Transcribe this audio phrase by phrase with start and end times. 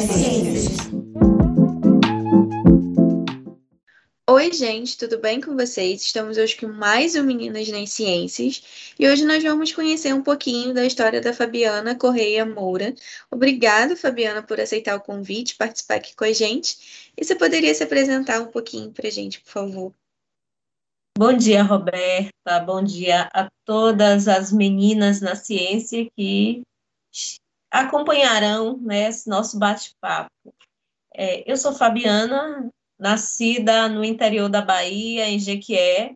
[0.00, 0.76] nas Ciências.
[4.30, 6.02] Oi, gente, tudo bem com vocês?
[6.02, 10.72] Estamos hoje com mais um Meninas nas Ciências e hoje nós vamos conhecer um pouquinho
[10.72, 12.94] da história da Fabiana Correia Moura.
[13.30, 17.12] Obrigada, Fabiana, por aceitar o convite, participar aqui com a gente.
[17.14, 19.92] E você poderia se apresentar um pouquinho para a gente, por favor?
[21.18, 22.60] Bom dia, Roberta.
[22.64, 26.62] Bom dia a todas as meninas na ciência que
[27.70, 30.30] acompanharão né, esse nosso bate-papo.
[31.14, 36.14] É, eu sou Fabiana, nascida no interior da Bahia, em Jequié,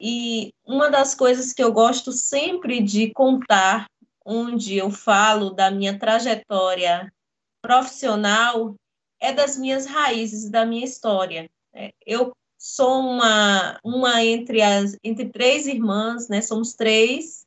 [0.00, 3.86] e uma das coisas que eu gosto sempre de contar,
[4.24, 7.12] onde eu falo da minha trajetória
[7.60, 8.74] profissional,
[9.20, 11.48] é das minhas raízes, da minha história.
[11.72, 16.40] É, eu sou uma, uma entre, as, entre três irmãs, né?
[16.40, 17.46] Somos três,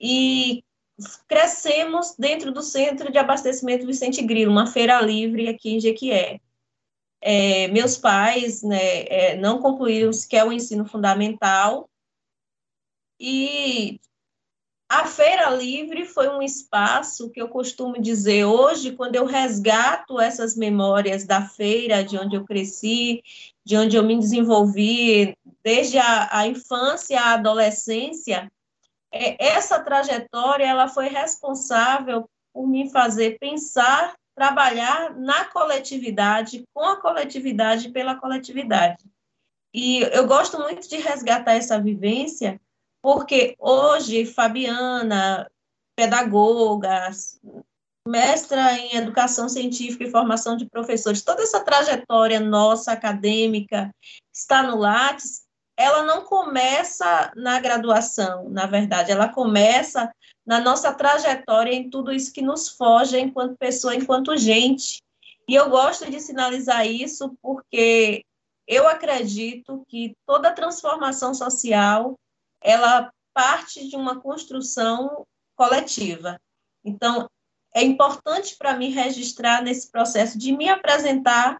[0.00, 0.64] e
[1.28, 6.40] crescemos dentro do Centro de Abastecimento Vicente Grilo, uma feira livre aqui em Jequié.
[7.22, 11.90] É, meus pais né, é, não concluíram sequer o ensino fundamental,
[13.20, 14.00] e
[14.88, 20.56] a Feira Livre foi um espaço que eu costumo dizer hoje, quando eu resgato essas
[20.56, 23.22] memórias da feira, de onde eu cresci,
[23.64, 28.59] de onde eu me desenvolvi, desde a, a infância à adolescência, é,
[29.12, 37.90] essa trajetória ela foi responsável por me fazer pensar, trabalhar na coletividade, com a coletividade,
[37.90, 39.04] pela coletividade.
[39.74, 42.60] E eu gosto muito de resgatar essa vivência,
[43.02, 45.48] porque hoje, Fabiana,
[45.96, 47.10] pedagoga,
[48.06, 53.90] mestra em educação científica e formação de professores, toda essa trajetória nossa acadêmica
[54.34, 55.44] está no Lattes,
[55.80, 60.12] ela não começa na graduação, na verdade, ela começa
[60.44, 65.02] na nossa trajetória em tudo isso que nos foge enquanto pessoa, enquanto gente.
[65.48, 68.22] E eu gosto de sinalizar isso porque
[68.66, 72.14] eu acredito que toda transformação social
[72.62, 76.38] ela parte de uma construção coletiva.
[76.84, 77.26] Então,
[77.74, 81.58] é importante para mim registrar nesse processo de me apresentar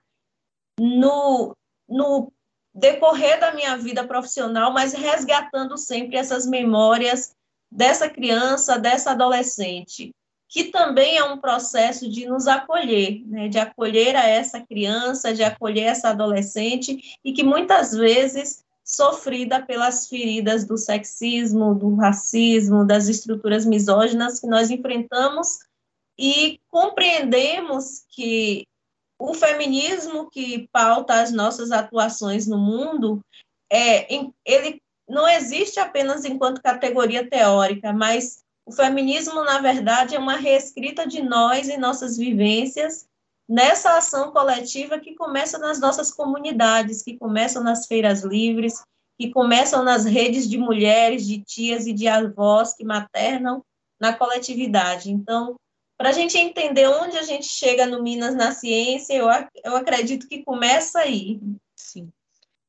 [0.79, 1.57] no,
[1.89, 2.31] no
[2.75, 7.35] decorrer da minha vida profissional, mas resgatando sempre essas memórias
[7.71, 10.15] dessa criança, dessa adolescente,
[10.49, 15.45] que também é um processo de nos acolher, né, de acolher a essa criança, de
[15.45, 23.07] acolher essa adolescente, e que muitas vezes sofrida pelas feridas do sexismo, do racismo, das
[23.09, 25.61] estruturas misóginas que nós enfrentamos
[26.19, 28.67] e compreendemos que
[29.21, 33.21] o feminismo que pauta as nossas atuações no mundo,
[33.71, 34.09] é,
[34.47, 41.07] ele não existe apenas enquanto categoria teórica, mas o feminismo, na verdade, é uma reescrita
[41.07, 43.07] de nós e nossas vivências
[43.47, 48.83] nessa ação coletiva que começa nas nossas comunidades, que começam nas feiras livres,
[49.19, 53.63] que começam nas redes de mulheres, de tias e de avós que maternam
[54.01, 55.11] na coletividade.
[55.11, 55.57] Então,
[56.01, 59.27] para a gente entender onde a gente chega no Minas na ciência, eu,
[59.63, 61.39] eu acredito que começa aí.
[61.77, 62.11] Sim.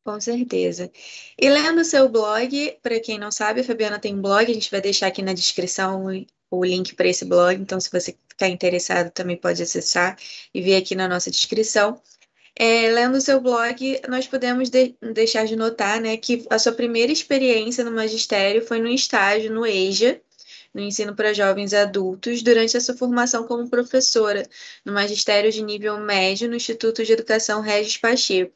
[0.03, 0.92] Com certeza.
[1.40, 4.69] E lendo seu blog, para quem não sabe, a Fabiana tem um blog, a gente
[4.69, 6.08] vai deixar aqui na descrição
[6.52, 10.18] o link para esse blog, então se você ficar interessado também pode acessar
[10.53, 12.02] e ver aqui na nossa descrição.
[12.53, 17.13] É, lendo seu blog, nós podemos de deixar de notar né, que a sua primeira
[17.13, 20.19] experiência no magistério foi no estágio no EJA,
[20.74, 24.48] no ensino para jovens adultos, durante a sua formação como professora
[24.86, 28.54] no magistério de nível médio no Instituto de Educação Regis Pacheco.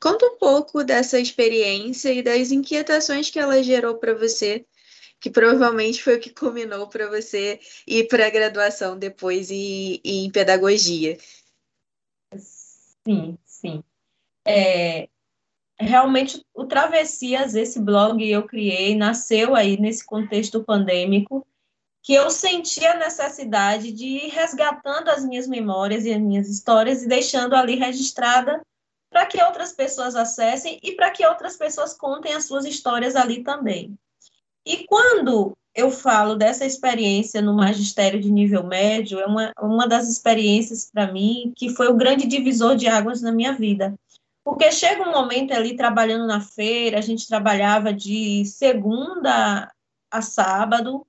[0.00, 4.64] Conta um pouco dessa experiência e das inquietações que ela gerou para você
[5.20, 10.24] que provavelmente foi o que culminou para você ir para a graduação depois e, e,
[10.24, 11.18] em pedagogia.
[12.34, 13.84] Sim, sim.
[14.46, 15.08] É,
[15.78, 21.46] realmente, o Travessias, esse blog eu criei, nasceu aí nesse contexto pandêmico,
[22.02, 27.02] que eu senti a necessidade de ir resgatando as minhas memórias e as minhas histórias
[27.02, 28.60] e deixando ali registrada
[29.10, 33.42] para que outras pessoas acessem e para que outras pessoas contem as suas histórias ali
[33.42, 33.98] também.
[34.64, 40.08] E quando eu falo dessa experiência no magistério de nível médio, é uma, uma das
[40.08, 43.94] experiências para mim que foi o grande divisor de águas na minha vida.
[44.44, 49.70] Porque chega um momento ali trabalhando na feira, a gente trabalhava de segunda
[50.10, 51.06] a sábado,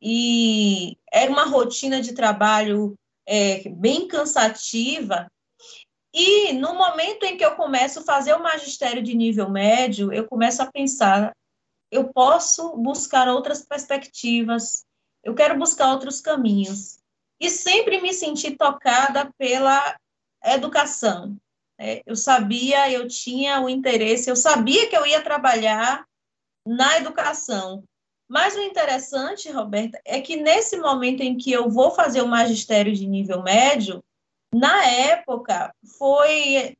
[0.00, 2.94] e era uma rotina de trabalho
[3.26, 5.30] é, bem cansativa.
[6.12, 10.26] E no momento em que eu começo a fazer o magistério de nível médio, eu
[10.26, 11.32] começo a pensar:
[11.90, 14.84] eu posso buscar outras perspectivas,
[15.22, 16.98] eu quero buscar outros caminhos.
[17.40, 19.96] e sempre me senti tocada pela
[20.44, 21.36] educação.
[21.78, 26.04] É, eu sabia, eu tinha o interesse, eu sabia que eu ia trabalhar
[26.66, 27.84] na educação.
[28.28, 32.94] Mas o interessante, Roberta, é que nesse momento em que eu vou fazer o magistério
[32.94, 34.04] de nível médio,
[34.52, 36.76] na época foi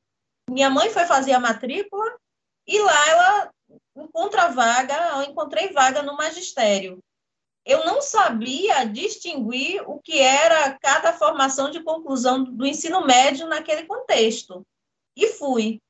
[0.49, 2.19] minha mãe foi fazer a matrícula
[2.67, 3.53] e lá ela
[3.97, 7.03] encontra vaga, eu encontrei vaga no magistério.
[7.65, 13.85] Eu não sabia distinguir o que era cada formação de conclusão do ensino médio naquele
[13.85, 14.67] contexto.
[15.15, 15.81] E fui.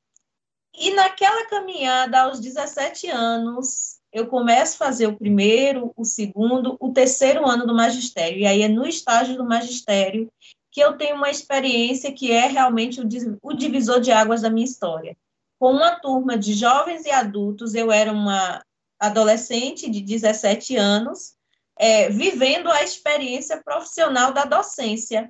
[0.73, 6.91] E naquela caminhada, aos 17 anos, eu começo a fazer o primeiro, o segundo, o
[6.91, 8.39] terceiro ano do magistério.
[8.39, 10.31] E aí é no estágio do magistério
[10.71, 15.15] que eu tenho uma experiência que é realmente o divisor de águas da minha história
[15.59, 18.63] com uma turma de jovens e adultos, eu era uma
[18.97, 21.35] adolescente de 17 anos,
[21.77, 25.29] é, vivendo a experiência profissional da docência.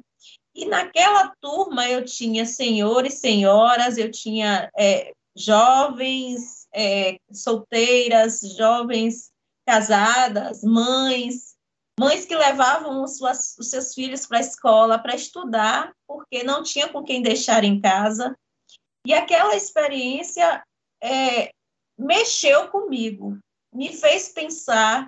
[0.53, 9.31] E naquela turma eu tinha senhores, senhoras, eu tinha é, jovens é, solteiras, jovens
[9.66, 11.56] casadas, mães,
[12.00, 16.63] mães que levavam os, suas, os seus filhos para a escola para estudar, porque não
[16.63, 18.36] tinha com quem deixar em casa.
[19.06, 20.63] E aquela experiência
[21.01, 21.51] é,
[21.98, 23.38] mexeu comigo,
[23.74, 25.07] me fez pensar,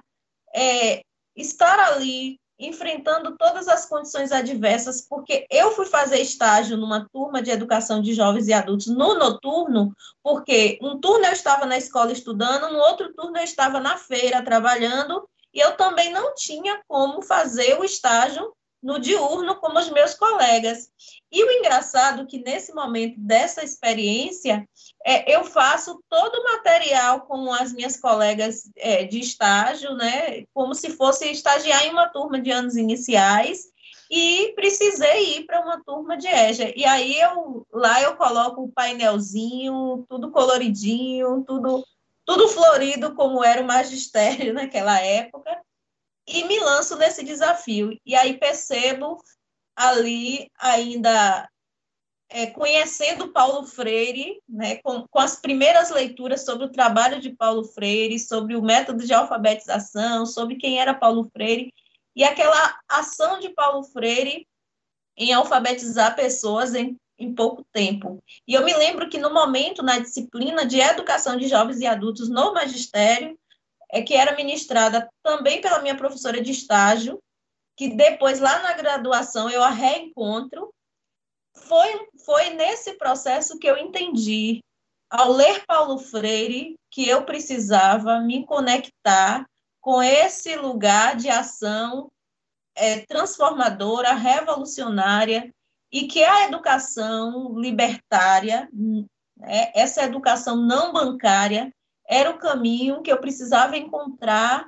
[0.53, 1.01] é,
[1.35, 7.51] estar ali enfrentando todas as condições adversas, porque eu fui fazer estágio numa turma de
[7.51, 12.71] educação de jovens e adultos no noturno, porque um turno eu estava na escola estudando,
[12.71, 17.77] no outro turno eu estava na feira trabalhando, e eu também não tinha como fazer
[17.79, 20.89] o estágio no diurno como os meus colegas.
[21.31, 24.67] E o engraçado é que nesse momento dessa experiência,
[25.05, 30.73] é, eu faço todo o material com as minhas colegas é, de estágio, né, como
[30.73, 33.71] se fosse estagiar em uma turma de anos iniciais,
[34.09, 36.73] e precisei ir para uma turma de EJA.
[36.75, 41.85] E aí eu lá eu coloco o painelzinho, tudo coloridinho, tudo
[42.25, 45.57] tudo florido como era o magistério naquela época
[46.31, 47.97] e me lanço nesse desafio.
[48.05, 49.21] E aí percebo
[49.75, 51.49] ali ainda
[52.29, 57.63] é, conhecendo Paulo Freire, né, com, com, as primeiras leituras sobre o trabalho de Paulo
[57.65, 61.73] Freire, sobre o método de alfabetização, sobre quem era Paulo Freire,
[62.15, 64.47] e aquela ação de Paulo Freire
[65.17, 68.23] em alfabetizar pessoas em, em pouco tempo.
[68.47, 72.29] E eu me lembro que no momento, na disciplina de educação de jovens e adultos
[72.29, 73.37] no magistério,
[73.91, 77.21] é que era ministrada também pela minha professora de estágio,
[77.75, 80.73] que depois, lá na graduação, eu a reencontro.
[81.55, 84.61] Foi, foi nesse processo que eu entendi,
[85.09, 89.45] ao ler Paulo Freire, que eu precisava me conectar
[89.81, 92.09] com esse lugar de ação
[92.75, 95.51] é, transformadora, revolucionária,
[95.91, 101.73] e que a educação libertária, né, essa educação não bancária,
[102.11, 104.65] era o caminho que eu precisava encontrar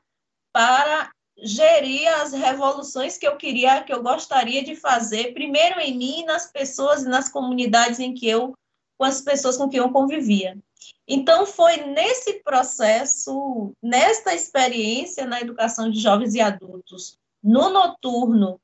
[0.54, 6.24] para gerir as revoluções que eu queria, que eu gostaria de fazer, primeiro em mim,
[6.24, 8.54] nas pessoas e nas comunidades em que eu,
[8.98, 10.58] com as pessoas com quem eu convivia.
[11.06, 18.58] Então, foi nesse processo, nesta experiência na educação de jovens e adultos, no noturno,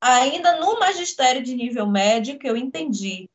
[0.00, 3.30] ainda no magistério de nível médio, que eu entendi.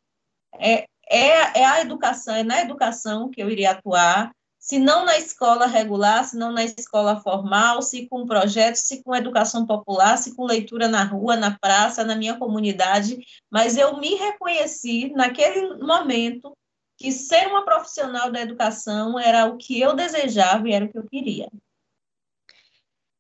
[0.60, 5.18] É, é, é a educação, é na educação que eu iria atuar, se não na
[5.18, 10.36] escola regular, se não na escola formal, se com projetos, se com educação popular, se
[10.36, 13.18] com leitura na rua, na praça, na minha comunidade,
[13.50, 16.56] mas eu me reconheci naquele momento
[16.96, 20.98] que ser uma profissional da educação era o que eu desejava e era o que
[21.00, 21.50] eu queria.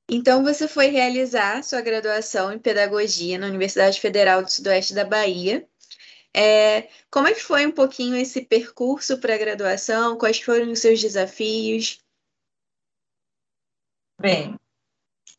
[0.07, 5.67] Então, você foi realizar sua graduação em Pedagogia na Universidade Federal do Sudoeste da Bahia
[6.33, 10.17] é, como é que foi um pouquinho esse percurso para a graduação?
[10.17, 11.99] Quais foram os seus desafios?
[14.19, 14.57] Bem,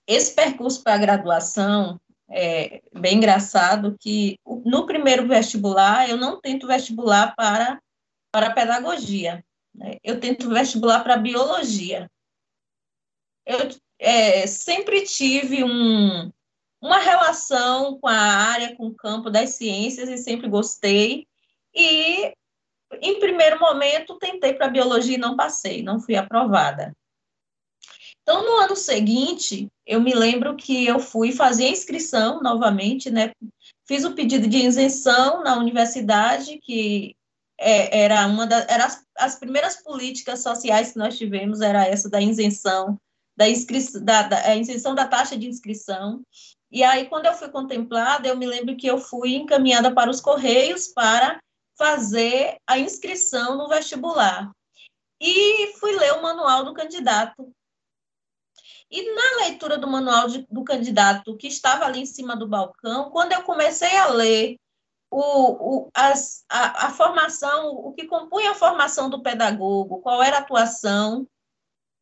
[0.06, 6.66] esse percurso para a graduação é bem engraçado que no primeiro vestibular eu não tento
[6.66, 7.80] vestibular para,
[8.30, 9.44] para pedagogia,
[9.74, 9.98] né?
[10.02, 12.10] eu tento vestibular para biologia.
[13.46, 13.58] Eu
[13.98, 16.32] é, sempre tive um,
[16.82, 21.28] uma relação com a área, com o campo das ciências e sempre gostei.
[21.72, 22.34] E,
[23.00, 26.92] em primeiro momento, tentei para biologia e não passei, não fui aprovada.
[28.22, 33.32] Então, no ano seguinte, eu me lembro que eu fui fazer a inscrição novamente, né?
[33.86, 37.16] Fiz o pedido de isenção na universidade, que
[37.58, 42.08] é, era uma das era as, as, primeiras políticas sociais que nós tivemos, era essa
[42.08, 42.98] da isenção,
[43.36, 46.22] da, inscri, da, da isenção da taxa de inscrição.
[46.72, 50.22] E aí, quando eu fui contemplada, eu me lembro que eu fui encaminhada para os
[50.22, 51.38] Correios para
[51.76, 54.50] fazer a inscrição no vestibular.
[55.20, 57.52] E fui ler o manual do candidato.
[58.90, 63.10] E na leitura do manual de, do candidato, que estava ali em cima do balcão,
[63.10, 64.56] quando eu comecei a ler
[65.10, 70.38] o, o, as, a, a formação, o que compunha a formação do pedagogo, qual era
[70.38, 71.28] a atuação,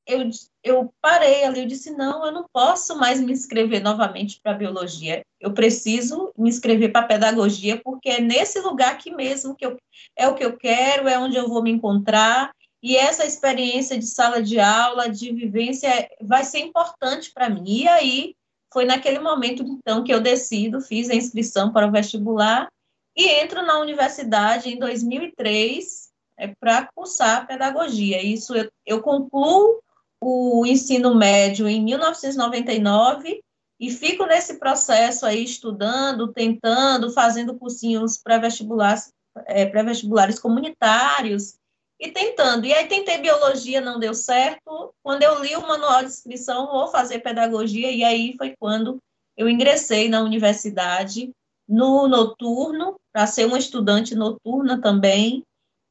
[0.06, 0.28] eu,
[0.62, 5.22] eu parei ali, eu disse, não, eu não posso mais me inscrever novamente para biologia,
[5.40, 9.76] eu preciso me inscrever para pedagogia, porque é nesse lugar aqui mesmo que eu,
[10.16, 12.50] é o que eu quero, é onde eu vou me encontrar,
[12.82, 17.82] e essa experiência de sala de aula, de vivência, vai ser importante para mim.
[17.82, 18.34] E aí,
[18.72, 22.68] foi naquele momento, então, que eu decido, fiz a inscrição para o vestibular,
[23.14, 28.22] e entro na universidade em 2003 é, para cursar pedagogia.
[28.22, 29.82] Isso eu, eu concluo
[30.20, 33.42] o ensino médio em 1999
[33.80, 39.10] e fico nesse processo aí estudando, tentando, fazendo cursinhos pré-vestibulares,
[39.46, 41.54] é, pré-vestibulares comunitários
[41.98, 42.66] e tentando.
[42.66, 44.94] E aí tentei biologia, não deu certo.
[45.02, 48.98] Quando eu li o manual de inscrição, vou fazer pedagogia e aí foi quando
[49.34, 51.30] eu ingressei na universidade
[51.66, 55.44] no noturno, para ser uma estudante noturna também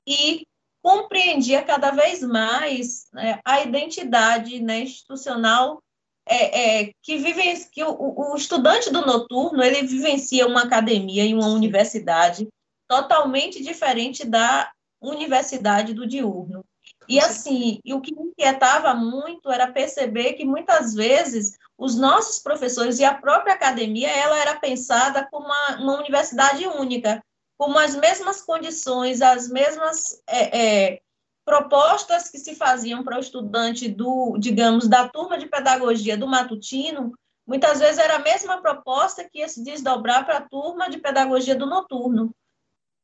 [0.05, 0.45] e
[0.81, 5.81] compreendia cada vez mais né, a identidade né, institucional
[6.25, 11.33] é, é, que vive que o, o, estudante do noturno ele vivencia uma academia e
[11.33, 12.47] uma universidade
[12.87, 14.71] totalmente diferente da
[15.01, 16.63] universidade do diurno.
[17.07, 22.39] E assim, e o que me inquietava muito era perceber que muitas vezes os nossos
[22.39, 27.23] professores e a própria academia ela era pensada como uma, uma universidade única,
[27.59, 31.01] com as mesmas condições, as mesmas é, é,
[31.43, 37.13] propostas que se faziam para o estudante do, digamos, da turma de pedagogia do matutino,
[37.45, 41.53] muitas vezes era a mesma proposta que ia se desdobrar para a turma de pedagogia
[41.53, 42.33] do noturno.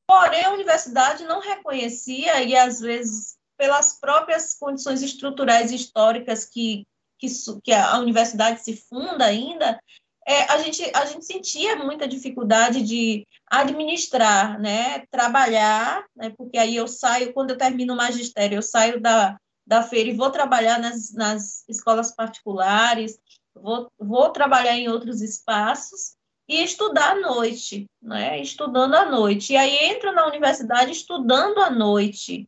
[0.08, 6.88] Porém, a universidade não reconhecia, e às vezes, pelas próprias condições estruturais históricas que,
[7.20, 7.28] que,
[7.62, 9.78] que a universidade se funda ainda,
[10.26, 16.76] é, a, gente, a gente sentia muita dificuldade de administrar, né, trabalhar, né, porque aí
[16.76, 20.80] eu saio, quando eu termino o magistério, eu saio da, da feira e vou trabalhar
[20.80, 23.20] nas, nas escolas particulares,
[23.54, 26.16] vou, vou trabalhar em outros espaços
[26.48, 29.54] e estudar à noite, né, estudando à noite.
[29.54, 32.48] E aí entro na universidade estudando à noite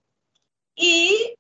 [0.78, 1.36] e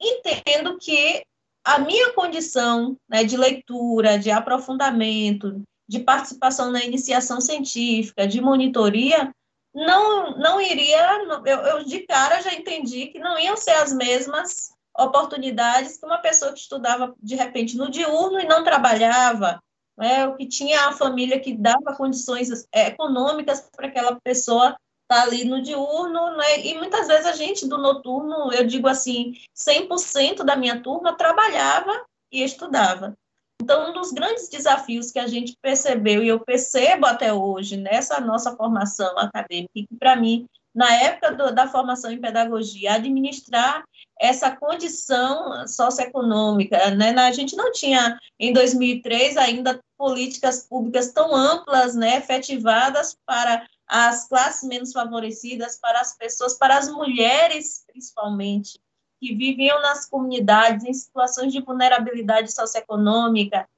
[0.00, 1.22] entendo que
[1.64, 9.30] a minha condição né, de leitura, de aprofundamento, de participação na iniciação científica, de monitoria,
[9.74, 14.70] não, não iria, eu, eu, de cara já entendi que não iam ser as mesmas
[14.98, 19.62] oportunidades que uma pessoa que estudava de repente no diurno e não trabalhava,
[19.94, 24.78] né, o que tinha a família que dava condições é, econômicas para aquela pessoa estar
[25.08, 29.34] tá ali no diurno, né, e muitas vezes a gente do noturno, eu digo assim,
[29.54, 33.14] 100% da minha turma trabalhava e estudava.
[33.62, 38.20] Então, um dos grandes desafios que a gente percebeu, e eu percebo até hoje nessa
[38.20, 43.84] nossa formação acadêmica, que para mim, na época do, da formação em pedagogia, administrar
[44.18, 47.10] essa condição socioeconômica, né?
[47.10, 54.26] A gente não tinha, em 2003, ainda políticas públicas tão amplas, né, efetivadas para as
[54.26, 58.80] classes menos favorecidas, para as pessoas, para as mulheres, principalmente,
[59.22, 63.68] que viviam nas comunidades em situações de vulnerabilidade socioeconômica,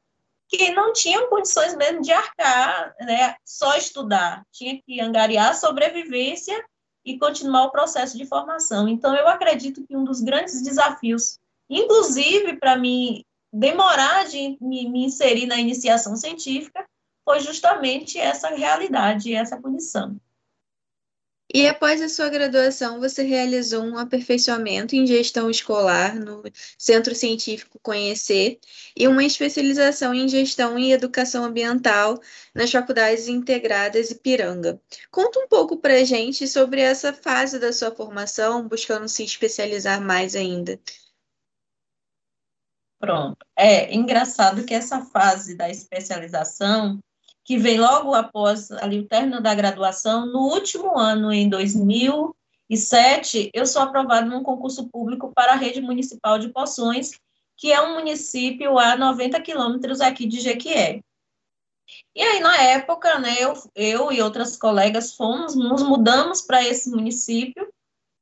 [0.48, 6.64] que não tinham condições mesmo de arcar, né, só estudar, tinha que angariar sobrevivência
[7.04, 8.88] e continuar o processo de formação.
[8.88, 13.22] Então, eu acredito que um dos grandes desafios, inclusive para mim
[13.52, 16.86] demorar de me, me inserir na iniciação científica,
[17.22, 20.16] foi justamente essa realidade, essa condição.
[21.54, 26.42] E após a sua graduação, você realizou um aperfeiçoamento em gestão escolar no
[26.76, 28.58] Centro Científico Conhecer
[28.96, 32.20] e uma especialização em gestão e educação ambiental
[32.52, 34.80] nas Faculdades Integradas Ipiranga.
[35.12, 40.00] Conta um pouco para a gente sobre essa fase da sua formação, buscando se especializar
[40.00, 40.76] mais ainda.
[42.98, 43.46] Pronto.
[43.56, 46.98] É engraçado que essa fase da especialização
[47.44, 53.66] que vem logo após ali, o término da graduação, no último ano, em 2007, eu
[53.66, 57.12] sou aprovada num concurso público para a rede municipal de Poções,
[57.56, 61.00] que é um município a 90 quilômetros aqui de Jequié.
[62.14, 66.90] E aí, na época, né, eu, eu e outras colegas fomos, nos mudamos para esse
[66.90, 67.68] município,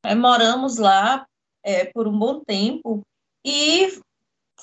[0.05, 1.25] é, moramos lá
[1.63, 3.03] é, por um bom tempo,
[3.45, 4.01] e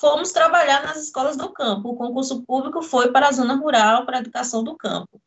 [0.00, 1.90] fomos trabalhar nas escolas do campo.
[1.90, 5.20] O concurso público foi para a zona rural, para a educação do campo.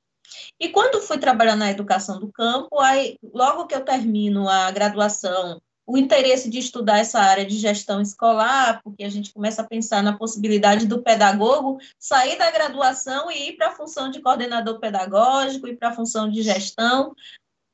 [0.59, 5.61] E quando fui trabalhar na educação do campo, aí, logo que eu termino a graduação,
[5.85, 10.01] o interesse de estudar essa área de gestão escolar, porque a gente começa a pensar
[10.01, 15.67] na possibilidade do pedagogo sair da graduação e ir para a função de coordenador pedagógico
[15.67, 17.13] e para a função de gestão.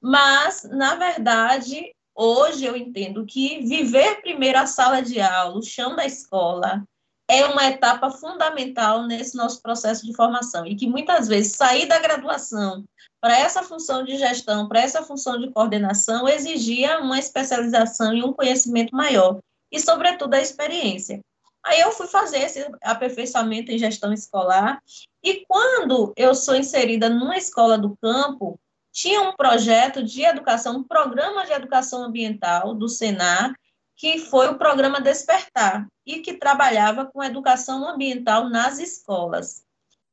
[0.01, 5.95] Mas, na verdade, hoje eu entendo que viver primeiro a sala de aula, o chão
[5.95, 6.83] da escola,
[7.29, 11.99] é uma etapa fundamental nesse nosso processo de formação e que muitas vezes sair da
[11.99, 12.83] graduação
[13.21, 18.33] para essa função de gestão, para essa função de coordenação, exigia uma especialização e um
[18.33, 19.39] conhecimento maior
[19.71, 21.21] e, sobretudo, a experiência.
[21.63, 24.81] Aí eu fui fazer esse aperfeiçoamento em gestão escolar
[25.23, 28.59] e quando eu sou inserida numa escola do campo,
[28.91, 33.53] tinha um projeto de educação, um programa de educação ambiental do Senar,
[33.99, 39.61] que foi o programa Despertar, e que trabalhava com educação ambiental nas escolas.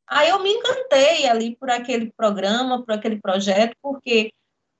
[0.09, 4.33] Aí eu me encantei ali por aquele programa, por aquele projeto, porque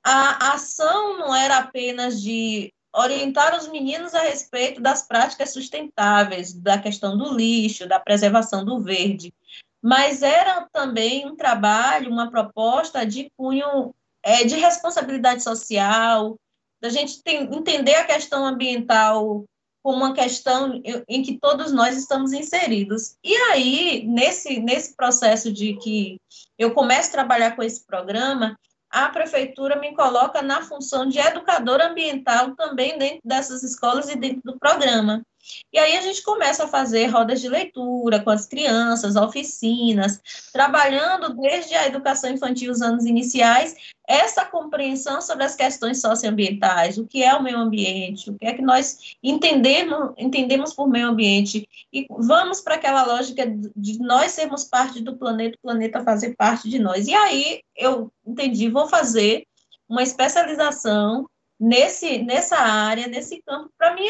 [0.03, 6.77] a ação não era apenas de orientar os meninos a respeito das práticas sustentáveis, da
[6.77, 9.33] questão do lixo, da preservação do verde,
[9.81, 16.37] mas era também um trabalho, uma proposta de cunho é, de responsabilidade social,
[16.81, 19.45] da gente tem, entender a questão ambiental
[19.83, 23.15] como uma questão em que todos nós estamos inseridos.
[23.23, 26.19] E aí, nesse, nesse processo de que
[26.57, 28.57] eu começo a trabalhar com esse programa,
[28.89, 34.41] a prefeitura me coloca na função de educadora ambiental também dentro dessas escolas e dentro
[34.43, 35.23] do programa.
[35.71, 41.33] E aí a gente começa a fazer rodas de leitura com as crianças, oficinas, trabalhando
[41.35, 43.75] desde a educação infantil, os anos iniciais,
[44.07, 48.53] essa compreensão sobre as questões socioambientais, o que é o meio ambiente, o que é
[48.53, 54.63] que nós entendemos, entendemos por meio ambiente, e vamos para aquela lógica de nós sermos
[54.63, 57.07] parte do planeta, o planeta fazer parte de nós.
[57.07, 59.45] E aí eu entendi, vou fazer
[59.89, 64.07] uma especialização nesse, nessa área, nesse campo, para mim,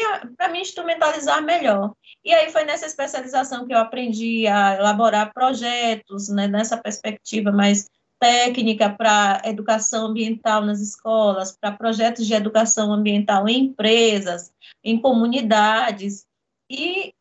[0.52, 1.92] me instrumentalizar melhor.
[2.24, 7.88] E aí foi nessa especialização que eu aprendi a elaborar projetos, né, nessa perspectiva mais
[8.20, 16.26] técnica para educação ambiental nas escolas, para projetos de educação ambiental em empresas, em comunidades.
[16.68, 17.14] E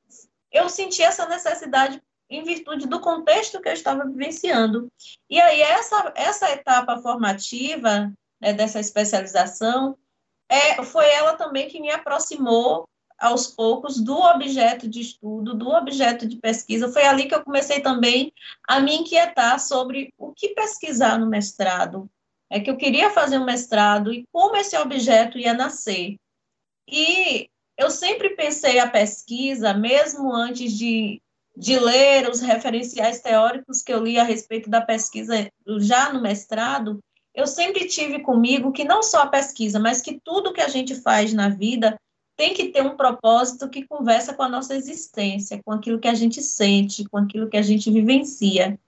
[0.52, 4.92] eu senti essa necessidade em virtude do contexto que eu estava vivenciando.
[5.30, 8.12] E aí essa, essa etapa formativa
[8.42, 9.98] né, dessa especialização
[10.50, 16.28] é, foi ela também que me aproximou aos poucos do objeto de estudo, do objeto
[16.28, 16.92] de pesquisa.
[16.92, 18.32] Foi ali que eu comecei também
[18.68, 22.10] a me inquietar sobre o que pesquisar no mestrado.
[22.50, 26.16] É que eu queria fazer um mestrado e como esse objeto ia nascer.
[26.88, 31.22] E eu sempre pensei a pesquisa, mesmo antes de,
[31.56, 37.00] de ler os referenciais teóricos que eu li a respeito da pesquisa já no mestrado,
[37.38, 40.96] eu sempre tive comigo que não só a pesquisa, mas que tudo que a gente
[40.96, 41.96] faz na vida
[42.36, 46.16] tem que ter um propósito que conversa com a nossa existência, com aquilo que a
[46.16, 48.80] gente sente, com aquilo que a gente vivencia.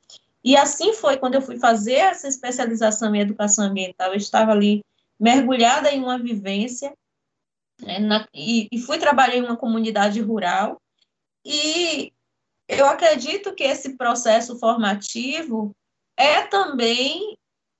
[0.43, 4.09] E assim foi quando eu fui fazer essa especialização em educação ambiental.
[4.09, 4.83] Eu estava ali
[5.19, 6.91] mergulhada em uma vivência
[7.79, 10.81] né, na, e, e fui trabalhar em uma comunidade rural.
[11.45, 12.11] E
[12.67, 15.71] eu acredito que esse processo formativo
[16.17, 17.37] é também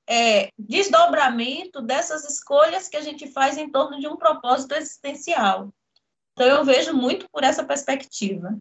[0.09, 5.71] é, desdobramento dessas escolhas que a gente faz em torno de um propósito existencial.
[6.33, 8.57] Então, eu vejo muito por essa perspectiva.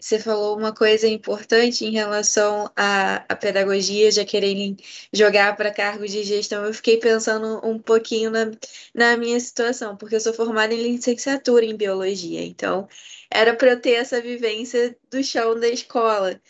[0.00, 4.76] Você falou uma coisa importante em relação à, à pedagogia, já quererem
[5.12, 6.64] jogar para cargos de gestão.
[6.64, 8.50] Eu fiquei pensando um pouquinho na,
[8.94, 12.88] na minha situação, porque eu sou formada em licenciatura em biologia, então
[13.30, 16.40] era para eu ter essa vivência do chão da escola.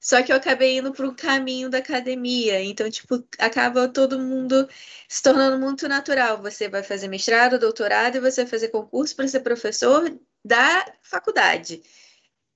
[0.00, 2.62] Só que eu acabei indo para o caminho da academia.
[2.62, 4.68] Então, tipo, acaba todo mundo
[5.08, 6.40] se tornando muito natural.
[6.42, 11.82] Você vai fazer mestrado, doutorado e você vai fazer concurso para ser professor da faculdade.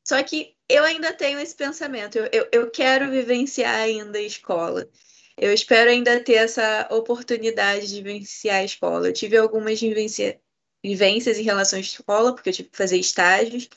[0.06, 2.16] Só que eu ainda tenho esse pensamento.
[2.18, 4.88] Eu, eu, eu quero vivenciar ainda a escola.
[5.36, 9.08] Eu espero ainda ter essa oportunidade de vivenciar a escola.
[9.08, 10.40] Eu tive algumas vivência,
[10.82, 13.68] vivências em relação à escola, porque eu tive que fazer estágios.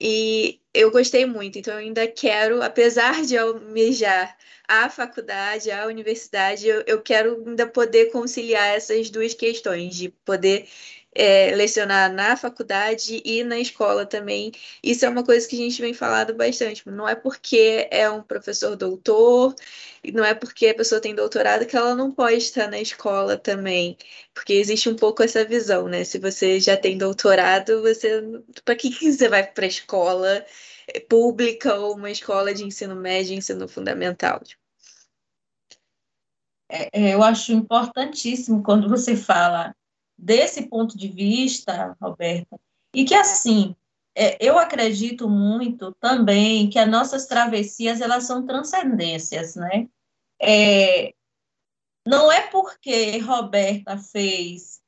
[0.00, 6.66] E eu gostei muito, então eu ainda quero, apesar de almejar a faculdade, a universidade,
[6.66, 10.68] eu, eu quero ainda poder conciliar essas duas questões, de poder
[11.14, 14.52] é, lecionar na faculdade e na escola também.
[14.82, 16.88] Isso é uma coisa que a gente vem falando bastante.
[16.88, 19.54] Não é porque é um professor doutor,
[20.12, 23.96] não é porque a pessoa tem doutorado que ela não pode estar na escola também.
[24.34, 26.04] Porque existe um pouco essa visão, né?
[26.04, 28.22] Se você já tem doutorado, você.
[28.64, 30.44] Para que, que você vai para a escola
[31.08, 34.40] pública ou uma escola de ensino médio, ensino fundamental?
[36.70, 39.74] É, é, eu acho importantíssimo quando você fala
[40.22, 42.56] desse ponto de vista, Roberta,
[42.94, 43.74] e que assim,
[44.14, 49.88] é, eu acredito muito também que as nossas travessias elas são transcendências, né?
[50.40, 51.12] É,
[52.06, 54.80] não é porque Roberta fez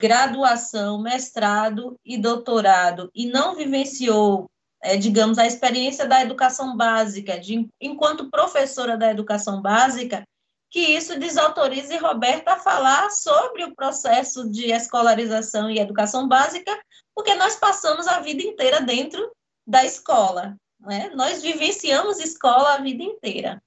[0.00, 4.48] graduação, mestrado e doutorado e não vivenciou,
[4.82, 10.24] é, digamos, a experiência da educação básica, de, enquanto professora da educação básica,
[10.70, 16.78] que isso desautorize Roberta a falar sobre o processo de escolarização e educação básica,
[17.14, 19.32] porque nós passamos a vida inteira dentro
[19.66, 21.10] da escola, né?
[21.14, 23.62] Nós vivenciamos escola a vida inteira.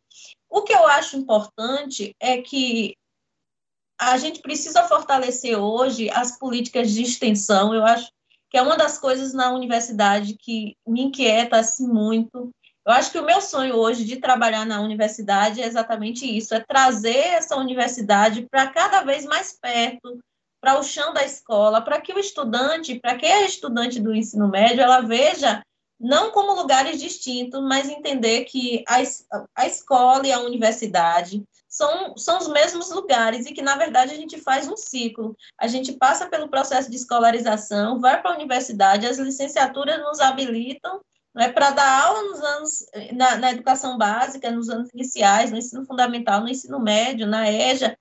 [0.49, 2.95] O que eu acho importante é que
[3.99, 7.73] a gente precisa fortalecer hoje as políticas de extensão.
[7.73, 8.11] Eu acho
[8.49, 12.51] que é uma das coisas na universidade que me inquieta assim muito,
[12.85, 16.59] eu acho que o meu sonho hoje de trabalhar na universidade é exatamente isso: é
[16.59, 20.19] trazer essa universidade para cada vez mais perto,
[20.59, 24.47] para o chão da escola, para que o estudante, para que a estudante do ensino
[24.47, 25.61] médio, ela veja
[25.99, 28.97] não como lugares distintos, mas entender que a,
[29.55, 34.17] a escola e a universidade são, são os mesmos lugares e que, na verdade, a
[34.17, 35.37] gente faz um ciclo.
[35.59, 40.99] A gente passa pelo processo de escolarização, vai para a universidade, as licenciaturas nos habilitam
[41.33, 45.57] não é para dar aula nos anos na, na, educação básica, nos anos iniciais, no
[45.57, 47.97] ensino fundamental, no ensino médio, na EJA,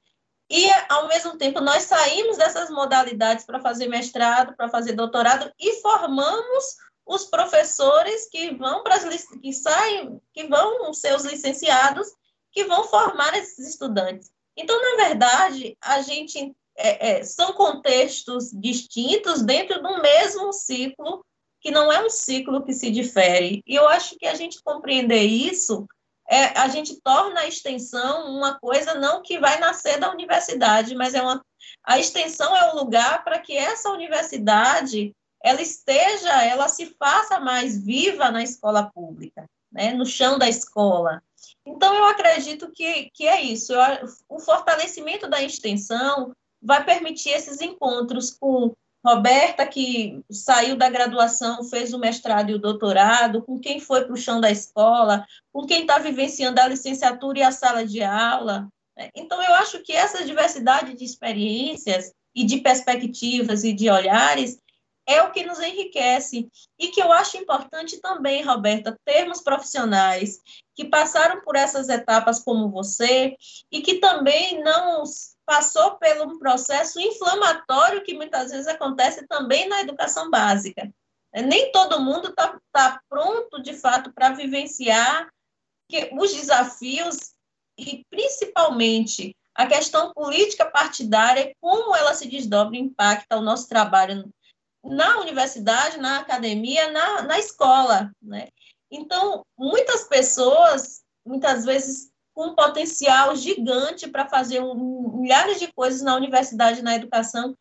[0.51, 5.81] e ao mesmo tempo nós saímos dessas modalidades para fazer mestrado, para fazer doutorado e
[5.81, 12.09] formamos os professores que vão para as que saem, que vão ser os licenciados,
[12.51, 14.31] que vão formar esses estudantes.
[14.57, 21.25] Então, na verdade, a gente é, é, são contextos distintos dentro do mesmo ciclo
[21.61, 23.63] que não é um ciclo que se difere.
[23.67, 25.87] E eu acho que a gente compreender isso,
[26.29, 31.15] é, a gente torna a extensão uma coisa não que vai nascer da universidade, mas
[31.15, 31.45] é uma
[31.85, 37.83] a extensão é o lugar para que essa universidade ela esteja, ela se faça mais
[37.83, 41.23] viva na escola pública, né, no chão da escola.
[41.65, 43.73] Então, eu acredito que, que é isso.
[43.73, 43.81] Eu,
[44.29, 51.95] o fortalecimento da extensão vai permitir esses encontros com Roberta, que saiu da graduação, fez
[51.95, 55.83] o mestrado e o doutorado, com quem foi para o chão da escola, com quem
[55.83, 58.69] está vivenciando a licenciatura e a sala de aula.
[59.15, 64.59] Então, eu acho que essa diversidade de experiências e de perspectivas e de olhares
[65.07, 66.49] é o que nos enriquece.
[66.79, 70.41] E que eu acho importante também, Roberta, termos profissionais
[70.77, 73.35] que passaram por essas etapas como você
[73.73, 75.03] e que também não
[75.51, 80.89] passou por um processo inflamatório que muitas vezes acontece também na educação básica.
[81.35, 85.29] Nem todo mundo está tá pronto, de fato, para vivenciar
[85.89, 87.35] que os desafios
[87.77, 94.33] e, principalmente, a questão política partidária, como ela se desdobra e impacta o nosso trabalho
[94.85, 98.13] na universidade, na academia, na, na escola.
[98.23, 98.51] Né?
[98.89, 102.10] Então, muitas pessoas, muitas vezes,
[102.41, 107.55] com um potencial gigante para fazer um, milhares de coisas na universidade, na educação,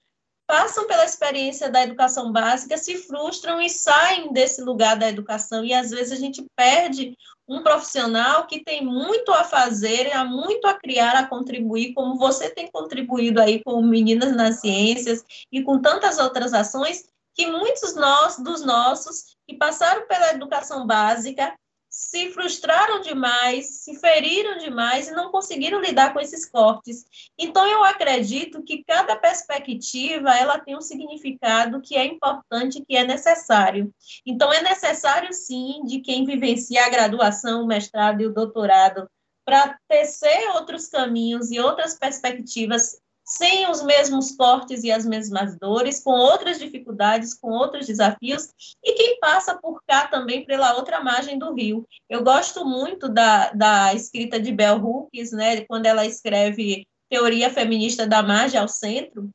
[0.47, 5.65] passam pela experiência da educação básica, se frustram e saem desse lugar da educação.
[5.65, 7.13] E às vezes a gente perde
[7.45, 12.49] um profissional que tem muito a fazer, há muito a criar, a contribuir, como você
[12.49, 17.03] tem contribuído aí com Meninas nas Ciências e com tantas outras ações,
[17.35, 21.53] que muitos nós, dos nossos que passaram pela educação básica
[21.99, 27.03] se frustraram demais, se feriram demais e não conseguiram lidar com esses cortes.
[27.37, 33.03] Então eu acredito que cada perspectiva ela tem um significado que é importante, que é
[33.03, 33.93] necessário.
[34.25, 39.09] Então é necessário sim de quem vivencia a graduação, o mestrado e o doutorado
[39.43, 42.97] para tecer outros caminhos e outras perspectivas
[43.29, 48.49] sem os mesmos cortes e as mesmas dores, com outras dificuldades, com outros desafios,
[48.83, 51.87] e quem passa por cá também pela outra margem do rio.
[52.09, 58.07] Eu gosto muito da, da escrita de Bell Hooks, né, quando ela escreve Teoria Feminista
[58.07, 59.29] da Margem ao Centro,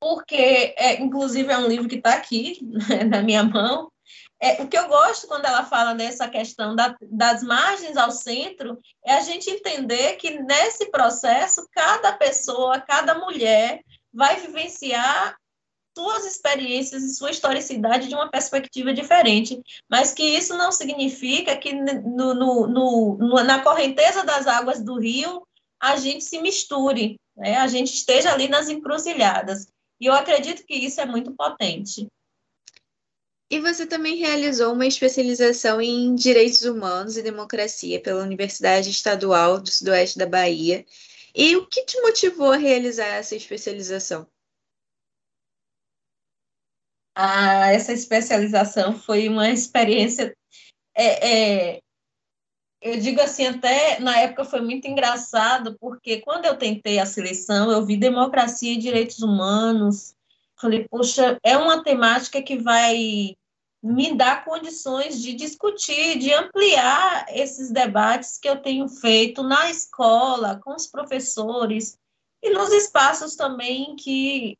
[0.00, 2.58] porque, é, inclusive, é um livro que está aqui
[2.88, 3.90] né, na minha mão,
[4.40, 8.78] é, o que eu gosto quando ela fala dessa questão da, das margens ao centro
[9.04, 13.80] é a gente entender que nesse processo cada pessoa, cada mulher
[14.12, 15.36] vai vivenciar
[15.96, 21.72] suas experiências e sua historicidade de uma perspectiva diferente, mas que isso não significa que
[21.72, 25.42] no, no, no, na correnteza das águas do rio
[25.80, 27.56] a gente se misture, né?
[27.56, 29.66] a gente esteja ali nas encruzilhadas.
[30.00, 32.06] E eu acredito que isso é muito potente.
[33.50, 39.70] E você também realizou uma especialização em Direitos Humanos e Democracia pela Universidade Estadual do
[39.70, 40.84] Sudoeste da Bahia.
[41.34, 44.26] E o que te motivou a realizar essa especialização?
[47.14, 50.36] Ah, essa especialização foi uma experiência.
[50.94, 51.80] É, é,
[52.82, 57.70] eu digo assim, até na época foi muito engraçado, porque quando eu tentei a seleção,
[57.72, 60.14] eu vi democracia e direitos humanos.
[60.60, 63.36] Falei, poxa, é uma temática que vai
[63.82, 70.60] me dar condições de discutir, de ampliar esses debates que eu tenho feito na escola,
[70.62, 71.98] com os professores,
[72.42, 74.58] e nos espaços também que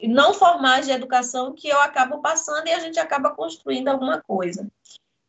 [0.00, 4.68] não formais de educação que eu acabo passando e a gente acaba construindo alguma coisa.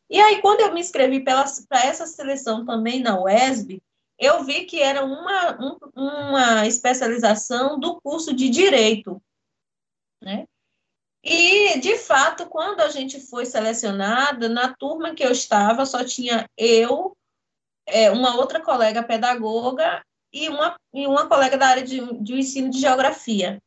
[0.10, 3.82] E aí, quando eu me inscrevi para essa seleção também na UESB,
[4.20, 9.22] eu vi que era uma, um, uma especialização do curso de Direito,
[10.22, 10.48] né?
[11.28, 16.48] E, de fato, quando a gente foi selecionada, na turma que eu estava, só tinha
[16.56, 17.18] eu,
[17.88, 22.70] é, uma outra colega pedagoga e uma, e uma colega da área de, de ensino
[22.70, 23.60] de geografia.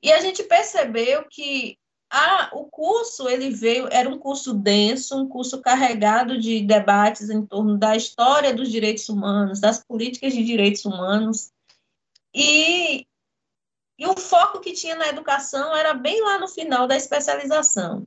[0.00, 1.76] E a gente percebeu que
[2.08, 7.44] a, o curso ele veio, era um curso denso, um curso carregado de debates em
[7.44, 11.50] torno da história dos direitos humanos, das políticas de direitos humanos,
[12.32, 13.06] e,
[14.00, 18.06] e o foco que tinha na educação era bem lá no final da especialização.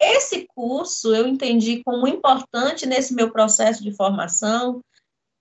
[0.00, 4.82] Esse curso eu entendi como importante nesse meu processo de formação,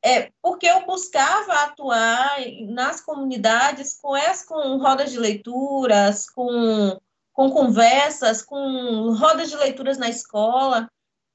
[0.03, 6.97] é, porque eu buscava atuar nas comunidades com, as, com rodas de leituras, com
[7.35, 10.89] com conversas, com rodas de leituras na escola,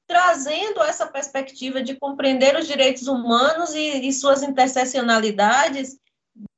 [0.07, 5.99] trazendo essa perspectiva de compreender os direitos humanos e, e suas interseccionalidades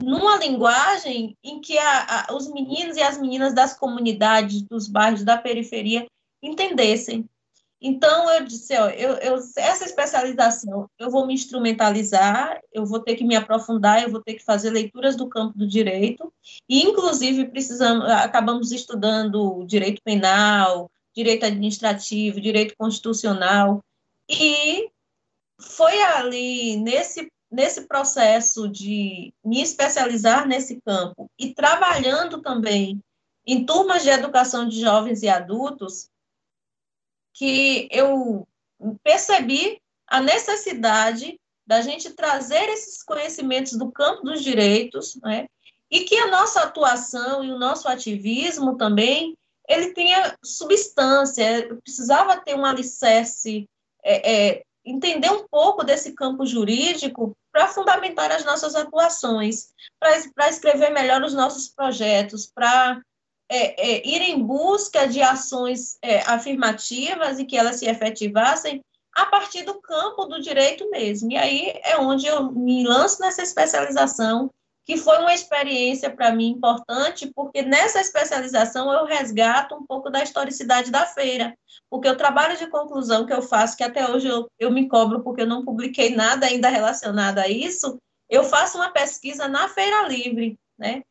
[0.02, 5.24] numa linguagem em que a, a, os meninos e as meninas das comunidades, dos bairros,
[5.24, 6.06] da periferia
[6.42, 7.28] entendessem.
[7.86, 13.16] Então, eu disse, ó, eu, eu, essa especialização, eu vou me instrumentalizar, eu vou ter
[13.16, 16.32] que me aprofundar, eu vou ter que fazer leituras do campo do direito,
[16.70, 23.84] e, inclusive, precisamos, acabamos estudando direito penal, direito administrativo, direito constitucional,
[24.30, 24.90] e
[25.60, 33.00] foi ali, nesse, nesse processo de me especializar nesse campo, e trabalhando também
[33.46, 36.10] em turmas de educação de jovens e adultos,
[37.32, 38.48] que eu
[39.04, 45.48] percebi a necessidade da gente trazer esses conhecimentos do campo dos direitos, né?
[45.92, 49.38] E que a nossa atuação e o nosso ativismo também
[49.70, 51.60] ele tenha substância.
[51.60, 53.70] Eu precisava ter um alicerce,
[54.04, 59.68] é, é, entender um pouco desse campo jurídico para fundamentar as nossas atuações,
[60.00, 63.00] para escrever melhor os nossos projetos, para
[63.48, 68.82] é, é, ir em busca de ações é, afirmativas e que elas se efetivassem
[69.16, 71.32] a partir do campo do direito mesmo.
[71.32, 74.50] E aí é onde eu me lanço nessa especialização,
[74.86, 80.22] que foi uma experiência para mim importante, porque nessa especialização eu resgato um pouco da
[80.22, 81.58] historicidade da feira,
[81.90, 85.24] porque o trabalho de conclusão que eu faço, que até hoje eu, eu me cobro
[85.24, 87.98] porque eu não publiquei nada ainda relacionado a isso,
[88.30, 91.04] eu faço uma pesquisa na Feira Livre, né?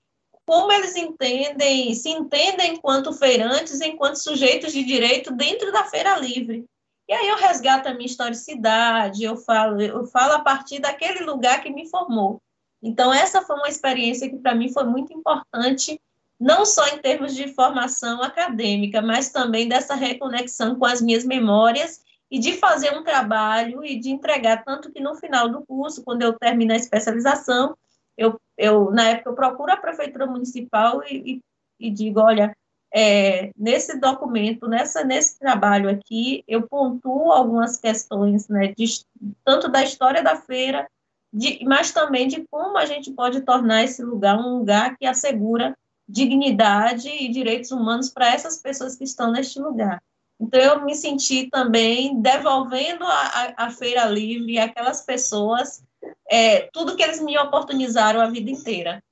[0.44, 6.64] como eles entendem, se entendem enquanto feirantes, enquanto sujeitos de direito dentro da feira livre.
[7.08, 11.62] E aí eu resgato a minha historicidade, eu falo, eu falo a partir daquele lugar
[11.62, 12.40] que me formou.
[12.82, 16.00] Então essa foi uma experiência que para mim foi muito importante,
[16.38, 22.02] não só em termos de formação acadêmica, mas também dessa reconexão com as minhas memórias
[22.28, 24.64] e de fazer um trabalho e de entregar.
[24.64, 27.76] Tanto que no final do curso, quando eu termino a especialização,
[28.16, 31.40] eu, eu na época eu procuro a prefeitura municipal e,
[31.78, 32.56] e, e digo, olha,
[32.94, 39.04] é, nesse documento, nessa, nesse trabalho aqui, eu pontuo algumas questões, né, de,
[39.44, 40.86] tanto da história da feira,
[41.32, 45.76] de, mas também de como a gente pode tornar esse lugar um lugar que assegura
[46.08, 50.02] dignidade e direitos humanos para essas pessoas que estão neste lugar.
[50.38, 55.82] Então, eu me senti também devolvendo a, a, a Feira Livre àquelas pessoas
[56.30, 59.02] é, tudo que eles me oportunizaram a vida inteira.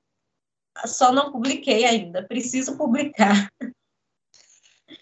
[0.86, 3.50] Só não publiquei ainda, preciso publicar.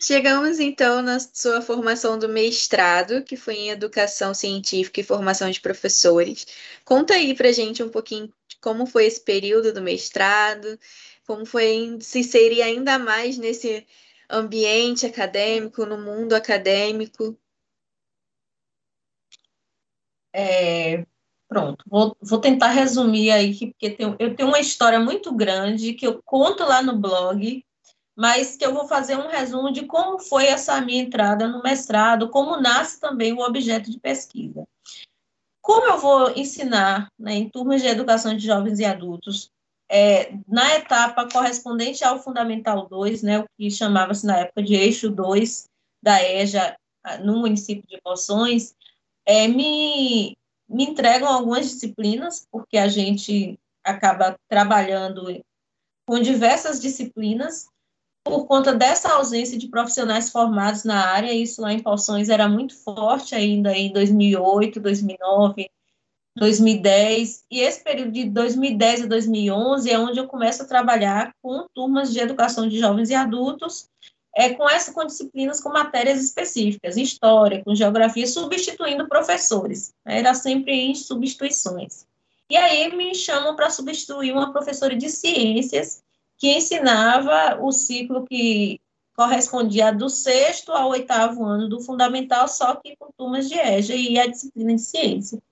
[0.01, 5.61] Chegamos então na sua formação do mestrado, que foi em Educação Científica e Formação de
[5.61, 6.47] Professores.
[6.85, 10.79] Conta aí pra gente um pouquinho como foi esse período do mestrado,
[11.27, 13.87] Como foi se inserir ainda mais nesse
[14.31, 17.39] ambiente acadêmico, no mundo acadêmico?
[20.33, 21.05] É,
[21.49, 26.07] pronto, vou, vou tentar resumir aí, porque tem, eu tenho uma história muito grande que
[26.07, 27.65] eu conto lá no blog,
[28.19, 32.29] mas que eu vou fazer um resumo de como foi essa minha entrada no mestrado,
[32.31, 34.67] como nasce também o objeto de pesquisa.
[35.63, 39.53] Como eu vou ensinar né, em turmas de educação de jovens e adultos,
[39.89, 45.11] é, na etapa correspondente ao Fundamental 2, né, o que chamava-se na época de Eixo
[45.11, 45.69] 2
[46.03, 46.77] da EJA,
[47.23, 48.75] no município de Poções,
[49.25, 50.37] é, me,
[50.69, 55.41] me entregam algumas disciplinas, porque a gente acaba trabalhando
[56.05, 57.69] com diversas disciplinas,
[58.29, 62.77] por conta dessa ausência de profissionais formados na área, isso lá em Poções era muito
[62.77, 65.71] forte ainda em 2008, 2009,
[66.37, 71.67] 2010, e esse período de 2010 a 2011 é onde eu começo a trabalhar com
[71.75, 73.88] turmas de educação de jovens e adultos,
[74.37, 79.93] é, com essa com disciplinas com matérias específicas, história, com geografia, substituindo professores.
[80.07, 82.07] Era sempre em substituições.
[82.51, 86.03] E aí me chamam para substituir uma professora de ciências
[86.38, 88.81] que ensinava o ciclo que
[89.14, 94.18] correspondia do sexto ao oitavo ano do fundamental, só que com turmas de EJA e
[94.18, 95.42] a disciplina de ciência.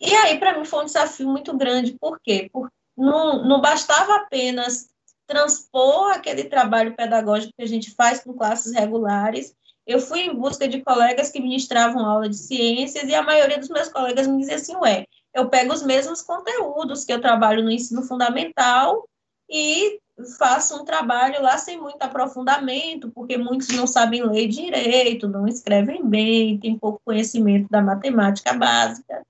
[0.00, 2.48] E aí, para mim, foi um desafio muito grande, por quê?
[2.50, 4.88] Porque não, não bastava apenas
[5.26, 9.54] transpor aquele trabalho pedagógico que a gente faz com classes regulares,
[9.86, 13.70] eu fui em busca de colegas que ministravam aula de ciências e a maioria dos
[13.70, 17.70] meus colegas me dizia assim, ué, eu pego os mesmos conteúdos que eu trabalho no
[17.70, 19.08] ensino fundamental
[19.48, 20.00] e
[20.36, 26.04] faço um trabalho lá sem muito aprofundamento, porque muitos não sabem ler direito, não escrevem
[26.04, 29.24] bem, têm pouco conhecimento da matemática básica.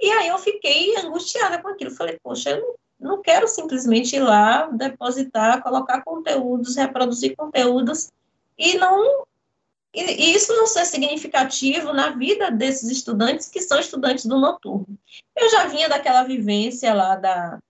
[0.00, 1.90] E aí eu fiquei angustiada com aquilo.
[1.90, 8.10] Falei, poxa, eu não, quero simplesmente ir lá, depositar, colocar conteúdos, reproduzir conteúdos
[8.58, 9.24] e não
[9.96, 14.98] e isso não ser significativo na vida desses estudantes que são estudantes do noturno.
[15.36, 17.60] Eu já vinha daquela vivência lá da,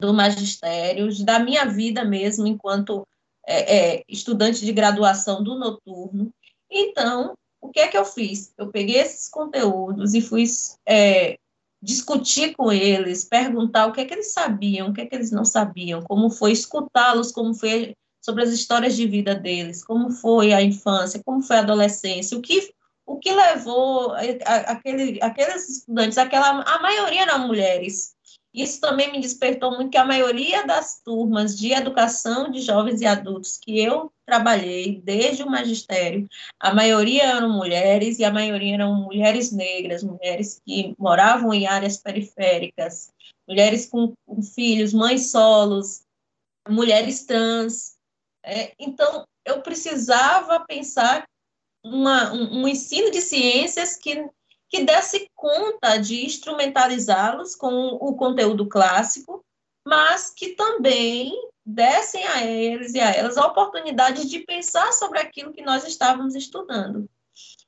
[0.00, 3.06] do magistério, da minha vida mesmo, enquanto
[3.46, 6.32] é, é, estudante de graduação do noturno.
[6.70, 8.52] Então, o que é que eu fiz?
[8.56, 10.44] Eu peguei esses conteúdos e fui
[10.86, 11.36] é,
[11.82, 15.30] discutir com eles, perguntar o que é que eles sabiam, o que é que eles
[15.30, 20.52] não sabiam, como foi escutá-los, como foi sobre as histórias de vida deles, como foi
[20.52, 22.72] a infância, como foi a adolescência, o que
[23.06, 24.14] o que levou
[24.66, 28.14] aquele, aqueles estudantes, aquela a maioria eram mulheres,
[28.52, 33.06] isso também me despertou muito que a maioria das turmas de educação de jovens e
[33.06, 38.94] adultos que eu trabalhei desde o magistério, a maioria eram mulheres e a maioria eram
[38.94, 43.12] mulheres negras, mulheres que moravam em áreas periféricas,
[43.48, 46.02] mulheres com, com filhos, mães solos,
[46.68, 47.96] mulheres trans.
[48.44, 51.24] É, então, eu precisava pensar
[51.84, 54.28] uma, um, um ensino de ciências que
[54.70, 59.44] que desse conta de instrumentalizá-los com o conteúdo clássico,
[59.84, 61.32] mas que também
[61.66, 66.36] dessem a eles e a elas a oportunidade de pensar sobre aquilo que nós estávamos
[66.36, 67.08] estudando.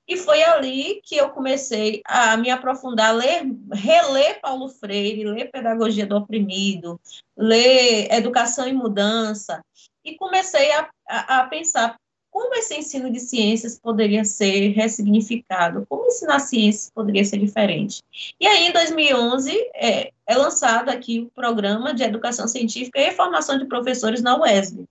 [0.06, 6.06] E foi ali que eu comecei a me aprofundar, ler, reler Paulo Freire, ler Pedagogia
[6.06, 7.00] do Oprimido,
[7.36, 9.64] ler Educação e Mudança,
[10.04, 11.96] e comecei a, a, a pensar
[12.32, 18.02] como esse ensino de ciências poderia ser ressignificado, como ensinar ciências poderia ser diferente.
[18.40, 23.58] E aí, em 2011, é, é lançado aqui o programa de educação científica e formação
[23.58, 24.86] de professores na UESB.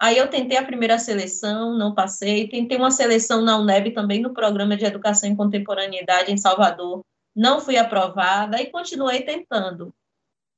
[0.00, 4.32] Aí eu tentei a primeira seleção, não passei, tentei uma seleção na UNEB também no
[4.32, 7.04] programa de educação em contemporaneidade em Salvador,
[7.36, 9.94] não fui aprovada e continuei tentando.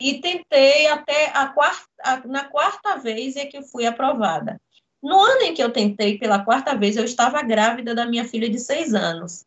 [0.00, 4.61] E tentei até a quarta, a, na quarta vez é que fui aprovada.
[5.05, 8.49] No ano em que eu tentei pela quarta vez, eu estava grávida da minha filha
[8.49, 9.45] de seis anos.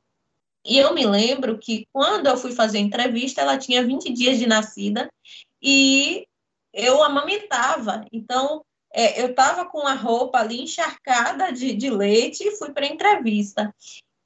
[0.63, 4.37] E eu me lembro que quando eu fui fazer a entrevista, ela tinha 20 dias
[4.37, 5.11] de nascida
[5.59, 6.27] e
[6.71, 8.05] eu amamentava.
[8.11, 12.85] Então, é, eu estava com a roupa ali encharcada de, de leite e fui para
[12.85, 13.73] a entrevista.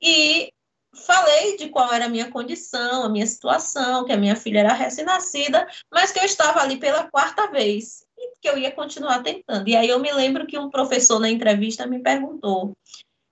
[0.02, 0.52] E
[0.94, 4.74] falei de qual era a minha condição, a minha situação, que a minha filha era
[4.74, 8.06] recém-nascida, mas que eu estava ali pela quarta vez
[8.42, 9.68] que eu ia continuar tentando.
[9.68, 12.76] E aí eu me lembro que um professor na entrevista me perguntou: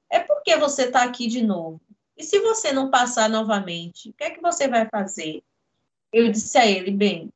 [0.09, 1.81] é por que você está aqui de novo?
[2.15, 5.41] E se você não passar novamente, o que é que você vai fazer?
[6.13, 7.29] Eu disse a ele: bem,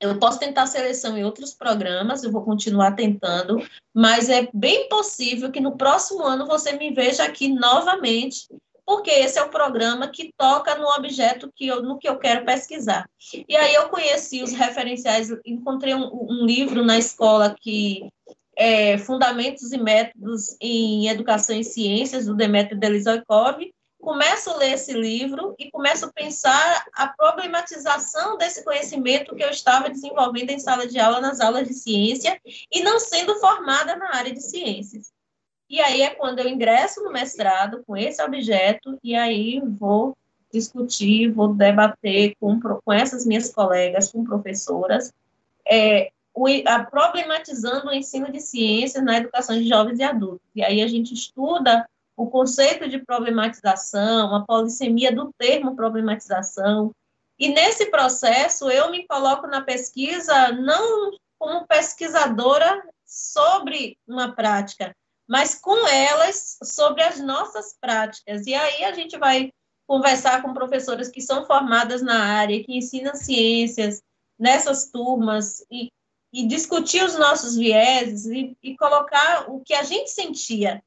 [0.00, 3.58] eu posso tentar seleção em outros programas, eu vou continuar tentando,
[3.94, 8.46] mas é bem possível que no próximo ano você me veja aqui novamente
[8.86, 12.46] porque esse é o programa que toca no objeto que eu, no que eu quero
[12.46, 13.10] pesquisar.
[13.48, 18.08] E aí eu conheci os referenciais, encontrei um, um livro na escola que
[18.56, 23.60] é Fundamentos e Métodos em Educação e Ciências, do Demetrio Delizoikov,
[24.00, 29.50] começo a ler esse livro e começo a pensar a problematização desse conhecimento que eu
[29.50, 32.40] estava desenvolvendo em sala de aula, nas aulas de ciência,
[32.72, 35.12] e não sendo formada na área de ciências.
[35.68, 40.16] E aí é quando eu ingresso no mestrado com esse objeto, e aí vou
[40.52, 45.12] discutir, vou debater com, com essas minhas colegas, com professoras,
[45.68, 50.46] é, o, a, problematizando o ensino de ciências na educação de jovens e adultos.
[50.54, 56.92] E aí a gente estuda o conceito de problematização, a polissemia do termo problematização.
[57.38, 64.94] E nesse processo, eu me coloco na pesquisa não como pesquisadora sobre uma prática,
[65.28, 68.46] mas com elas sobre as nossas práticas.
[68.46, 69.50] E aí a gente vai
[69.86, 74.02] conversar com professoras que são formadas na área, que ensinam ciências
[74.38, 75.90] nessas turmas e,
[76.32, 80.82] e discutir os nossos vieses e, e colocar o que a gente sentia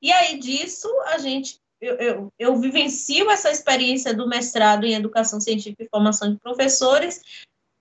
[0.00, 5.40] e aí disso a gente eu, eu, eu, vivencio essa experiência do mestrado em Educação
[5.40, 7.20] Científica e Formação de Professores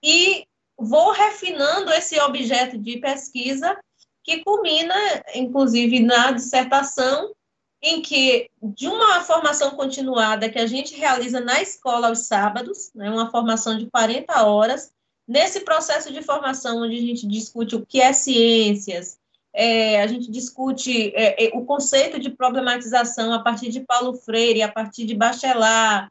[0.04, 0.44] e
[0.76, 3.80] vou refinando esse objeto de pesquisa
[4.24, 4.96] que culmina,
[5.36, 7.34] inclusive, na dissertação,
[7.82, 13.10] em que, de uma formação continuada que a gente realiza na escola aos sábados, né,
[13.10, 14.92] uma formação de 40 horas,
[15.28, 19.18] nesse processo de formação onde a gente discute o que é ciências,
[19.54, 24.62] é, a gente discute é, é, o conceito de problematização a partir de Paulo Freire,
[24.62, 26.10] a partir de Bachelard.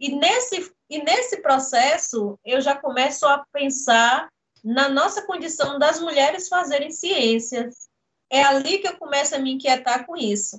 [0.00, 4.28] E nesse, e nesse processo, eu já começo a pensar
[4.64, 7.88] na nossa condição das mulheres fazerem ciências.
[8.30, 10.58] É ali que eu começo a me inquietar com isso.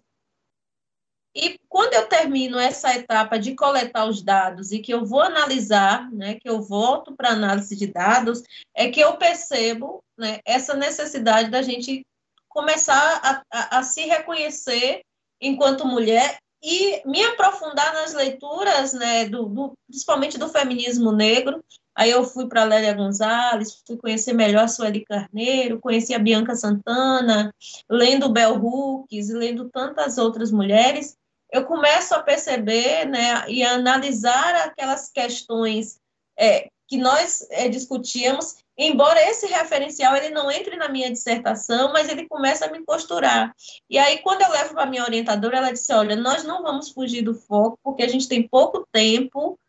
[1.35, 6.11] E quando eu termino essa etapa de coletar os dados e que eu vou analisar,
[6.11, 8.41] né, que eu volto para análise de dados,
[8.75, 12.05] é que eu percebo né, essa necessidade da gente
[12.47, 15.01] começar a, a, a se reconhecer
[15.39, 21.63] enquanto mulher e me aprofundar nas leituras, né, do, do, principalmente do feminismo negro.
[21.95, 26.55] Aí eu fui para Lélia Gonzalez, fui conhecer melhor a Sueli Carneiro, conheci a Bianca
[26.55, 27.53] Santana,
[27.89, 31.17] lendo Bell Hooks, lendo tantas outras mulheres,
[31.51, 35.99] eu começo a perceber, né, e a analisar aquelas questões
[36.37, 42.07] é, que nós é, discutíamos embora esse referencial ele não entre na minha dissertação, mas
[42.07, 43.53] ele começa a me costurar.
[43.89, 46.89] E aí, quando eu levo para a minha orientadora, ela disse: Olha, nós não vamos
[46.89, 49.59] fugir do foco, porque a gente tem pouco tempo.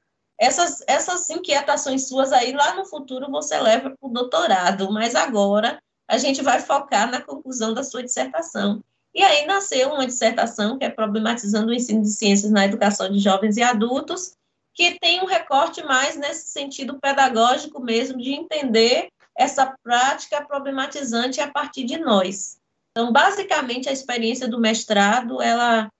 [0.41, 5.79] Essas, essas inquietações suas aí, lá no futuro, você leva para o doutorado, mas agora
[6.09, 8.83] a gente vai focar na conclusão da sua dissertação.
[9.15, 13.19] E aí nasceu uma dissertação que é problematizando o ensino de ciências na educação de
[13.19, 14.33] jovens e adultos,
[14.73, 21.51] que tem um recorte mais nesse sentido pedagógico mesmo, de entender essa prática problematizante a
[21.51, 22.59] partir de nós.
[22.93, 25.91] Então, basicamente, a experiência do mestrado, ela,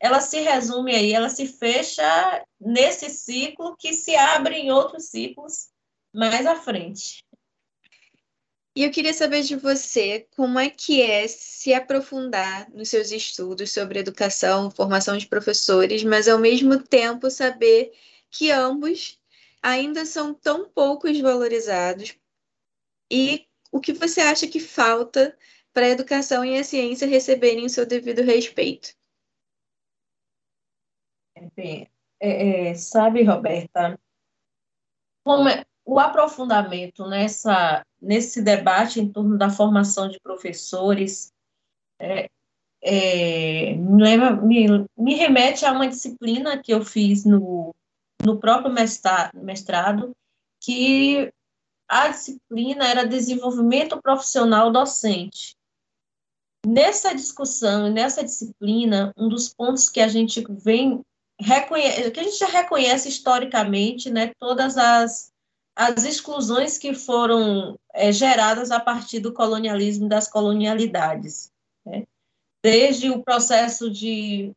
[0.00, 5.68] ela se resume aí, ela se fecha nesse ciclo que se abre em outros ciclos
[6.12, 7.24] mais à frente.
[8.76, 13.72] E eu queria saber de você como é que é se aprofundar nos seus estudos
[13.72, 17.92] sobre educação, formação de professores, mas ao mesmo tempo saber
[18.30, 19.18] que ambos
[19.60, 22.16] ainda são tão poucos valorizados
[23.10, 25.36] e o que você acha que falta
[25.72, 28.97] para a educação e a ciência receberem o seu devido respeito?
[31.54, 31.88] Bem,
[32.20, 33.98] é, é, sabe, Roberta,
[35.24, 41.32] como é, o aprofundamento nessa, nesse debate em torno da formação de professores
[42.00, 42.28] é,
[42.82, 47.74] é me, lembra, me, me remete a uma disciplina que eu fiz no
[48.24, 48.74] no próprio
[49.34, 50.16] mestrado,
[50.60, 51.32] que
[51.88, 55.56] a disciplina era desenvolvimento profissional docente.
[56.66, 61.00] Nessa discussão e nessa disciplina, um dos pontos que a gente vem
[61.38, 65.32] que a gente já reconhece historicamente, né, todas as,
[65.76, 71.52] as exclusões que foram é, geradas a partir do colonialismo e das colonialidades.
[71.86, 72.04] Né?
[72.62, 74.52] Desde o processo de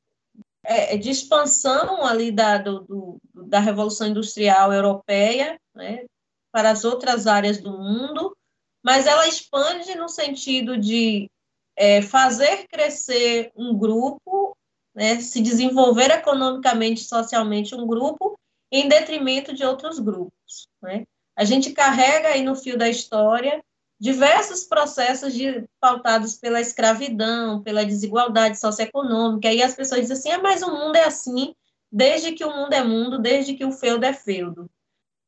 [0.64, 6.06] é, de expansão ali da, do, do, da Revolução Industrial Europeia né,
[6.52, 8.36] para as outras áreas do mundo,
[8.84, 11.30] mas ela expande no sentido de
[11.76, 14.51] é, fazer crescer um grupo,
[14.94, 18.38] né, se desenvolver economicamente e socialmente um grupo,
[18.72, 20.68] em detrimento de outros grupos.
[20.82, 21.04] Né?
[21.36, 23.64] A gente carrega aí no fio da história
[24.00, 30.42] diversos processos de, pautados pela escravidão, pela desigualdade socioeconômica, e as pessoas dizem assim, ah,
[30.42, 31.54] mas o mundo é assim,
[31.92, 34.68] desde que o mundo é mundo, desde que o feudo é feudo.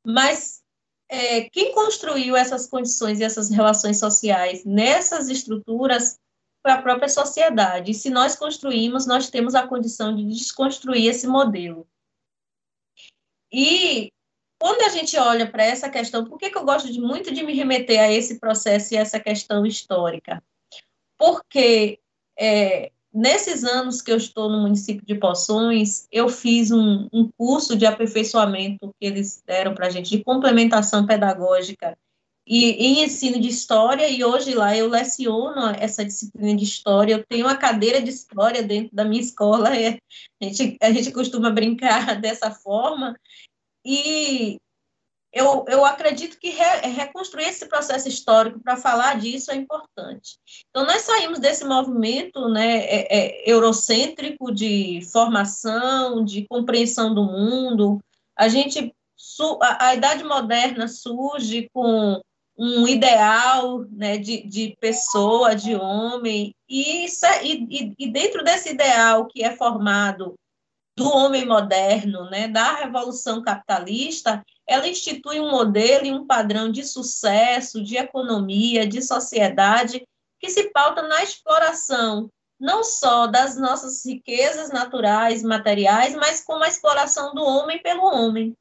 [0.03, 0.64] Mas
[1.07, 6.18] é, quem construiu essas condições e essas relações sociais nessas estruturas
[6.64, 7.91] foi a própria sociedade.
[7.91, 11.86] E se nós construímos, nós temos a condição de desconstruir esse modelo.
[13.51, 14.09] E
[14.57, 17.43] quando a gente olha para essa questão, por que, que eu gosto de, muito de
[17.43, 20.41] me remeter a esse processo e essa questão histórica?
[21.18, 21.99] Porque
[22.39, 27.76] é, nesses anos que eu estou no município de Poções, eu fiz um, um curso
[27.76, 31.97] de aperfeiçoamento que eles deram para a gente, de complementação pedagógica
[32.45, 37.25] e em ensino de história, e hoje lá eu leciono essa disciplina de história, eu
[37.25, 42.15] tenho uma cadeira de história dentro da minha escola, a gente, a gente costuma brincar
[42.19, 43.15] dessa forma,
[43.85, 44.57] e
[45.31, 50.37] eu, eu acredito que re, reconstruir esse processo histórico para falar disso é importante.
[50.69, 57.99] Então, nós saímos desse movimento né, é, é, eurocêntrico de formação, de compreensão do mundo.
[58.37, 58.93] A gente
[59.61, 62.21] a, a idade moderna surge com
[62.58, 68.70] um ideal né, de, de pessoa, de homem, e, isso é, e, e dentro desse
[68.70, 70.36] ideal que é formado
[70.95, 76.84] do homem moderno, né, da revolução capitalista, ela institui um modelo e um padrão de
[76.84, 80.06] sucesso, de economia, de sociedade,
[80.39, 82.30] que se pauta na exploração,
[82.60, 88.56] não só das nossas riquezas naturais, materiais, mas como a exploração do homem pelo homem.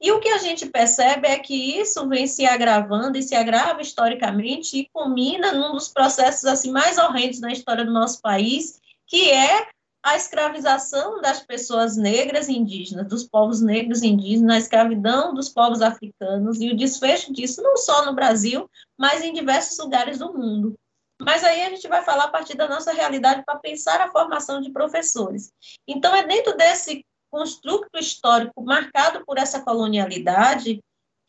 [0.00, 3.82] E o que a gente percebe é que isso vem se agravando e se agrava
[3.82, 9.30] historicamente e culmina num dos processos assim mais horrendos na história do nosso país, que
[9.30, 9.68] é
[10.02, 15.50] a escravização das pessoas negras e indígenas, dos povos negros e indígenas, a escravidão dos
[15.50, 20.32] povos africanos e o desfecho disso não só no Brasil, mas em diversos lugares do
[20.32, 20.74] mundo.
[21.20, 24.62] Mas aí a gente vai falar a partir da nossa realidade para pensar a formação
[24.62, 25.52] de professores.
[25.86, 30.80] Então, é dentro desse construto histórico marcado por essa colonialidade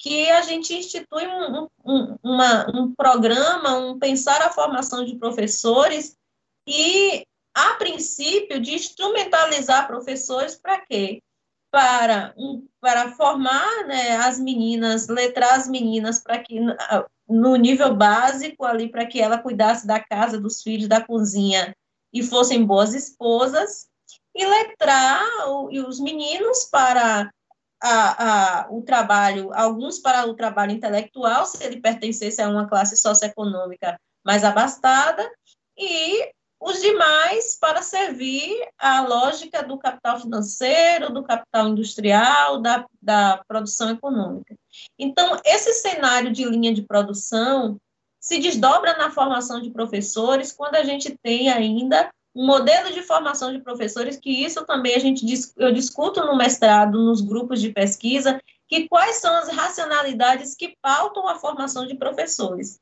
[0.02, 6.18] que a gente institui um, um, uma, um programa, um pensar a formação de professores
[6.68, 7.24] e,
[7.54, 11.22] a princípio, de instrumentalizar professores para quê?
[11.72, 16.60] Para, um, para formar né, as meninas, letrar as meninas para que
[17.30, 21.76] no nível básico ali para que ela cuidasse da casa, dos filhos, da cozinha
[22.12, 23.88] e fossem boas esposas
[24.36, 27.32] e letrar o, os meninos para
[27.82, 32.96] a, a, o trabalho, alguns para o trabalho intelectual, se ele pertencesse a uma classe
[32.96, 35.30] socioeconômica mais abastada,
[35.78, 43.44] e os demais para servir à lógica do capital financeiro, do capital industrial, da, da
[43.48, 44.56] produção econômica.
[44.98, 47.78] Então, esse cenário de linha de produção
[48.20, 53.52] se desdobra na formação de professores quando a gente tem ainda um modelo de formação
[53.52, 55.26] de professores, que isso também a gente
[55.58, 61.28] eu discuto no mestrado, nos grupos de pesquisa, que quais são as racionalidades que pautam
[61.28, 62.80] a formação de professores.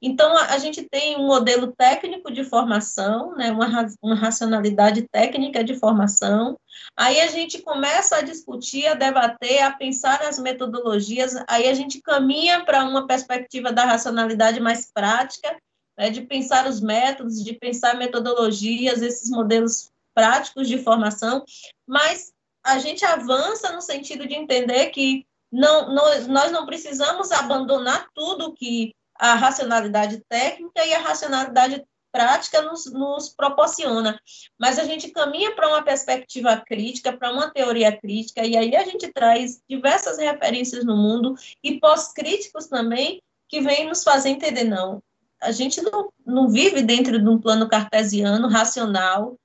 [0.00, 5.62] Então, a, a gente tem um modelo técnico de formação, né, uma, uma racionalidade técnica
[5.62, 6.58] de formação,
[6.96, 12.00] aí a gente começa a discutir, a debater, a pensar as metodologias, aí a gente
[12.00, 15.56] caminha para uma perspectiva da racionalidade mais prática,
[15.98, 21.44] né, de pensar os métodos, de pensar metodologias, esses modelos práticos de formação,
[21.86, 22.32] mas
[22.64, 28.54] a gente avança no sentido de entender que não, não, nós não precisamos abandonar tudo
[28.54, 34.18] que a racionalidade técnica e a racionalidade prática nos, nos proporciona,
[34.58, 38.84] mas a gente caminha para uma perspectiva crítica, para uma teoria crítica, e aí a
[38.84, 45.02] gente traz diversas referências no mundo e pós-críticos também que vêm nos fazer entender, não,
[45.40, 49.36] a gente não, não vive dentro de um plano cartesiano, racional.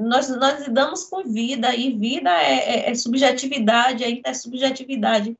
[0.00, 5.36] Nós, nós lidamos com vida, e vida é, é, é subjetividade, é intersubjetividade.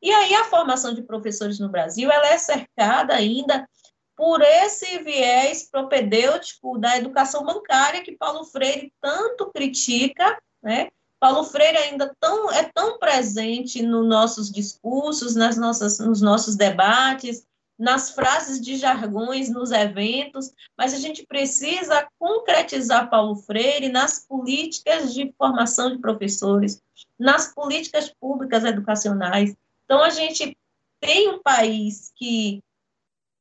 [0.00, 3.68] E aí a formação de professores no Brasil ela é cercada ainda
[4.16, 10.88] por esse viés propedêutico da educação bancária que Paulo Freire tanto critica, né?
[11.20, 17.46] Paulo Freire ainda tão, é tão presente nos nossos discursos, nas nossas, nos nossos debates,
[17.78, 25.12] nas frases de jargões nos eventos, mas a gente precisa concretizar Paulo Freire nas políticas
[25.12, 26.80] de formação de professores,
[27.18, 29.54] nas políticas públicas educacionais.
[29.84, 30.56] Então, a gente
[31.00, 32.62] tem um país que,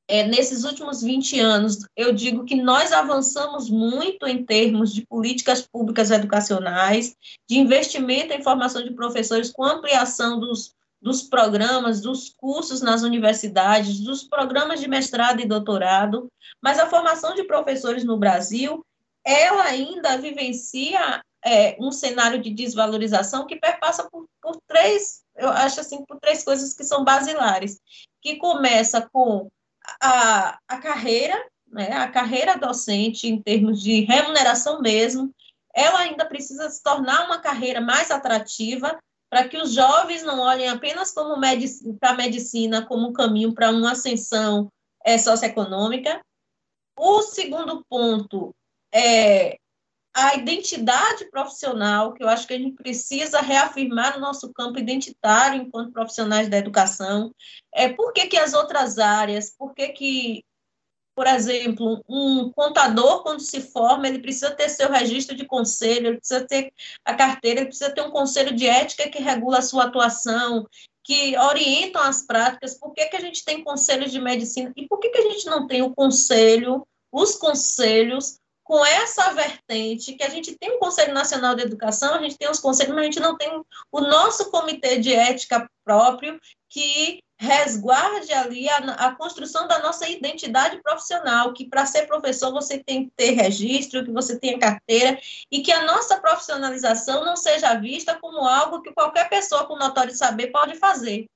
[0.08, 5.62] é, nesses últimos 20 anos, eu digo que nós avançamos muito em termos de políticas
[5.62, 7.16] públicas educacionais,
[7.48, 13.99] de investimento em formação de professores com ampliação dos dos programas, dos cursos nas universidades,
[13.99, 16.32] dos programas de mestrado e doutorado,
[16.62, 18.86] mas a formação de professores no Brasil,
[19.26, 25.80] ela ainda vivencia é, um cenário de desvalorização que perpassa por, por três, eu acho
[25.80, 27.80] assim, por três coisas que são basilares,
[28.22, 29.49] que começa com
[29.99, 31.36] a, a carreira,
[31.68, 35.34] né, a carreira docente em termos de remuneração mesmo,
[35.74, 38.99] ela ainda precisa se tornar uma carreira mais atrativa
[39.32, 41.40] para que os jovens não olhem apenas como
[41.98, 44.70] para a medicina como um caminho para uma ascensão
[45.06, 46.22] é, socioeconômica.
[47.00, 48.54] O segundo ponto
[48.94, 49.56] é
[50.14, 55.62] a identidade profissional, que eu acho que a gente precisa reafirmar no nosso campo identitário
[55.62, 57.34] enquanto profissionais da educação.
[57.74, 60.44] É, por que, que as outras áreas, por que, que
[61.22, 66.17] por exemplo, um contador, quando se forma, ele precisa ter seu registro de conselho, ele
[66.17, 66.74] precisa ter
[67.05, 70.67] a carteira, ele precisa ter um conselho de ética que regula a sua atuação,
[71.03, 72.74] que orientam as práticas.
[72.74, 74.74] Por que, que a gente tem conselhos de medicina?
[74.76, 78.39] E por que, que a gente não tem o conselho, os conselhos,
[78.72, 82.49] com essa vertente, que a gente tem o Conselho Nacional de Educação, a gente tem
[82.49, 83.61] os conselhos, mas a gente não tem
[83.91, 90.82] o nosso comitê de ética próprio, que resguarde ali a, a, construção da nossa identidade
[90.82, 95.19] profissional, que para ser professor você tem que ter registro, que você tenha carteira,
[95.51, 100.15] e que a nossa profissionalização não seja vista como algo que qualquer pessoa com notório
[100.15, 101.28] saber pode fazer,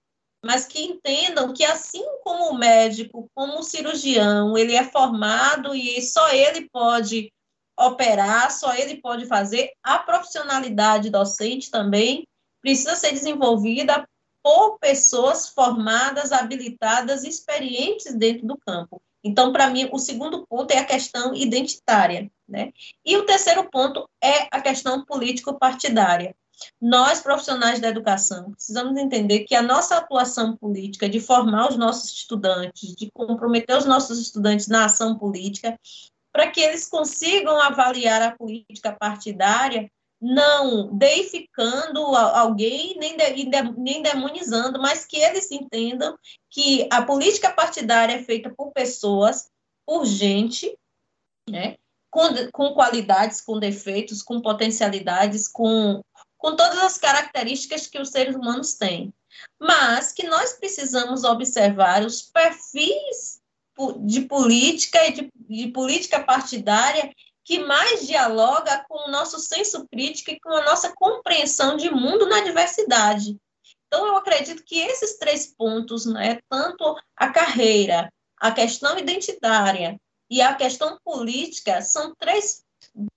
[0.46, 6.00] mas que entendam que assim como o médico, como o cirurgião, ele é formado e
[6.04, 7.34] só ele pode
[7.76, 12.28] operar, só ele pode fazer, a profissionalidade docente também
[12.62, 14.08] precisa ser desenvolvida
[14.43, 19.02] por pessoas formadas, habilitadas, experientes dentro do campo.
[19.24, 22.30] Então, para mim, o segundo ponto é a questão identitária.
[22.48, 22.72] Né?
[23.04, 26.36] E o terceiro ponto é a questão político-partidária.
[26.82, 32.12] Nós, profissionais da educação, precisamos entender que a nossa atuação política, de formar os nossos
[32.12, 35.80] estudantes, de comprometer os nossos estudantes na ação política,
[36.32, 39.89] para que eles consigam avaliar a política partidária,
[40.22, 43.16] não deificando alguém, nem,
[43.78, 46.18] nem demonizando, mas que eles entendam
[46.49, 49.49] que a política partidária é feita por pessoas,
[49.86, 50.76] por gente,
[51.49, 51.76] né,
[52.10, 56.01] com, com qualidades, com defeitos, com potencialidades, com,
[56.46, 59.12] com todas as características que os seres humanos têm.
[59.60, 63.41] Mas que nós precisamos observar os perfis
[64.02, 67.12] de política e de, de política partidária
[67.43, 72.28] que mais dialoga com o nosso senso crítico e com a nossa compreensão de mundo
[72.28, 73.36] na diversidade.
[73.88, 80.43] Então, eu acredito que esses três pontos, né, tanto a carreira, a questão identitária e
[80.43, 82.64] a questão política, são três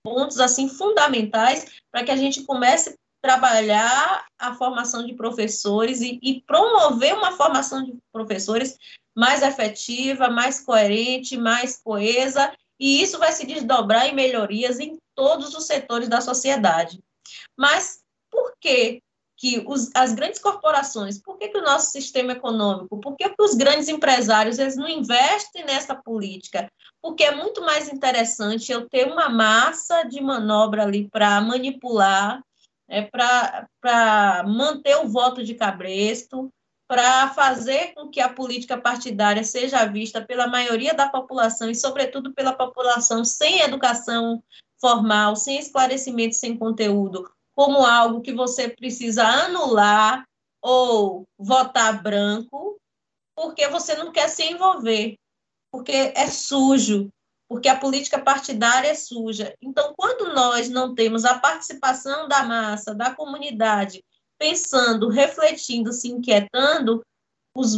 [0.03, 6.41] pontos assim fundamentais para que a gente comece trabalhar a formação de professores e, e
[6.41, 8.77] promover uma formação de professores
[9.15, 15.53] mais efetiva, mais coerente, mais coesa e isso vai se desdobrar em melhorias em todos
[15.53, 17.03] os setores da sociedade.
[17.57, 17.99] Mas
[18.31, 19.01] por que,
[19.35, 23.41] que os, as grandes corporações, por que, que o nosso sistema econômico, por que, que
[23.41, 26.71] os grandes empresários eles não investem nessa política?
[27.01, 32.41] Porque é muito mais interessante eu ter uma massa de manobra ali para manipular,
[32.89, 36.51] é, para manter o voto de cabresto,
[36.87, 42.33] para fazer com que a política partidária seja vista pela maioria da população e, sobretudo,
[42.33, 44.43] pela população sem educação
[44.81, 50.25] formal, sem esclarecimento, sem conteúdo, como algo que você precisa anular
[50.61, 52.79] ou votar branco,
[53.35, 55.15] porque você não quer se envolver,
[55.71, 57.09] porque é sujo,
[57.49, 59.55] porque a política partidária é suja.
[59.59, 64.05] Então, quando nós não temos a participação da massa, da comunidade,
[64.37, 67.03] pensando, refletindo, se inquietando,
[67.55, 67.75] os,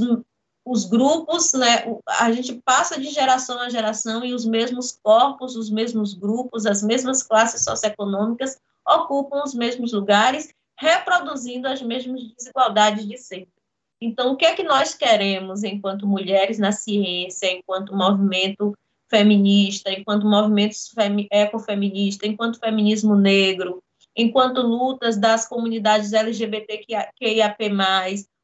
[0.66, 5.70] os grupos, né, a gente passa de geração a geração e os mesmos corpos, os
[5.70, 13.18] mesmos grupos, as mesmas classes socioeconômicas ocupam os mesmos lugares, reproduzindo as mesmas desigualdades de
[13.18, 13.54] sempre.
[14.02, 18.76] Então, o que é que nós queremos enquanto mulheres na ciência, enquanto movimento
[19.12, 20.78] feminista, enquanto movimento
[21.30, 23.84] ecofeminista, enquanto feminismo negro,
[24.16, 27.58] enquanto lutas das comunidades LGBTQIAP+,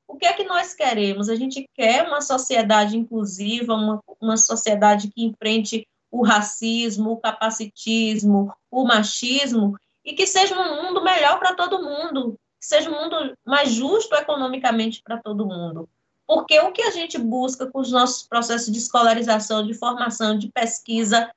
[0.05, 1.29] o que é que nós queremos?
[1.29, 8.53] A gente quer uma sociedade inclusiva, uma, uma sociedade que enfrente o racismo, o capacitismo,
[8.69, 13.33] o machismo, e que seja um mundo melhor para todo mundo, que seja um mundo
[13.45, 15.89] mais justo economicamente para todo mundo.
[16.27, 20.51] Porque o que a gente busca com os nossos processos de escolarização, de formação, de
[20.51, 21.31] pesquisa,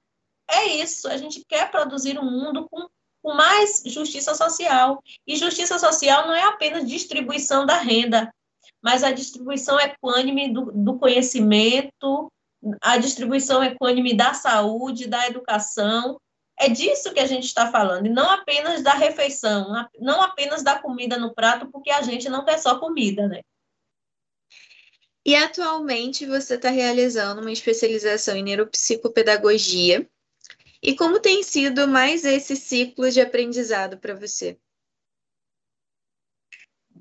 [0.51, 1.07] é isso.
[1.09, 2.89] A gente quer produzir um mundo com
[3.23, 5.03] com mais justiça social.
[5.27, 8.33] E justiça social não é apenas distribuição da renda,
[8.83, 12.31] mas a distribuição equânime do, do conhecimento,
[12.81, 16.19] a distribuição equânime da saúde, da educação,
[16.59, 20.79] é disso que a gente está falando, e não apenas da refeição, não apenas da
[20.79, 23.41] comida no prato, porque a gente não quer só comida, né?
[25.25, 30.09] E atualmente você está realizando uma especialização em neuropsicopedagogia.
[30.83, 34.59] E como tem sido mais esse ciclo de aprendizado para você?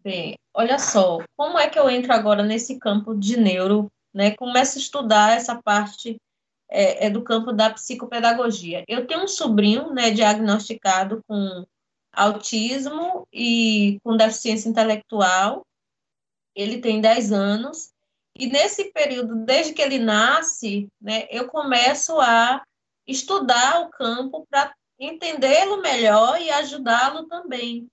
[0.04, 4.32] Bem, olha só, como é que eu entro agora nesse campo de neuro, né?
[4.36, 6.18] Começo a estudar essa parte
[6.70, 8.84] é, é do campo da psicopedagogia.
[8.88, 11.66] Eu tenho um sobrinho, né, diagnosticado com
[12.12, 15.66] autismo e com deficiência intelectual.
[16.54, 17.94] Ele tem 10 anos
[18.40, 22.64] e nesse período, desde que ele nasce, né, eu começo a
[23.06, 27.88] estudar o campo para entendê-lo melhor e ajudá-lo também.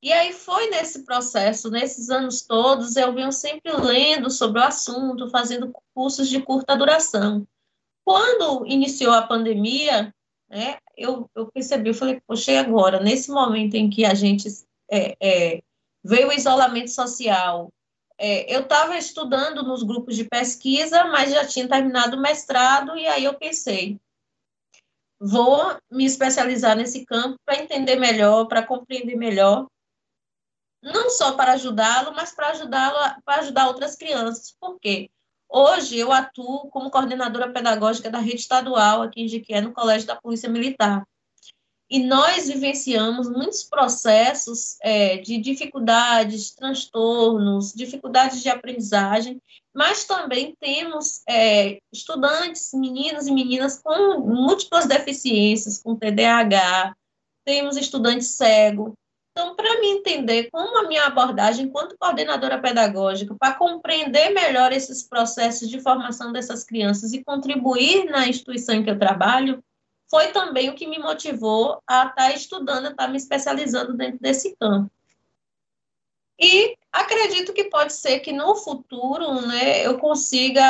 [0.00, 5.28] E aí foi nesse processo, nesses anos todos, eu venho sempre lendo sobre o assunto,
[5.28, 7.44] fazendo cursos de curta duração.
[8.04, 10.14] Quando iniciou a pandemia,
[10.48, 14.46] né, eu, eu percebi, eu falei, poxa, agora, nesse momento em que a gente
[14.88, 15.62] é, é,
[16.04, 17.72] veio o isolamento social,
[18.18, 23.06] é, eu estava estudando nos grupos de pesquisa, mas já tinha terminado o mestrado, e
[23.06, 24.00] aí eu pensei,
[25.20, 29.66] vou me especializar nesse campo para entender melhor, para compreender melhor,
[30.82, 34.54] não só para ajudá-lo, mas para ajudá-lo, para ajudar outras crianças.
[34.58, 35.10] Por quê?
[35.48, 40.16] Hoje eu atuo como coordenadora pedagógica da rede estadual aqui em Jiquié, no Colégio da
[40.16, 41.06] Polícia Militar
[41.88, 49.40] e nós vivenciamos muitos processos é, de dificuldades, transtornos, dificuldades de aprendizagem,
[49.72, 56.94] mas também temos é, estudantes, meninos e meninas com múltiplas deficiências, com TDAH,
[57.44, 58.94] temos estudantes cego.
[59.30, 65.02] Então, para me entender como a minha abordagem, enquanto coordenadora pedagógica, para compreender melhor esses
[65.02, 69.62] processos de formação dessas crianças e contribuir na instituição em que eu trabalho,
[70.08, 73.94] foi também o que me motivou a estar tá estudando, a estar tá me especializando
[73.94, 74.90] dentro desse campo.
[76.38, 80.62] E acredito que pode ser que no futuro né, eu consiga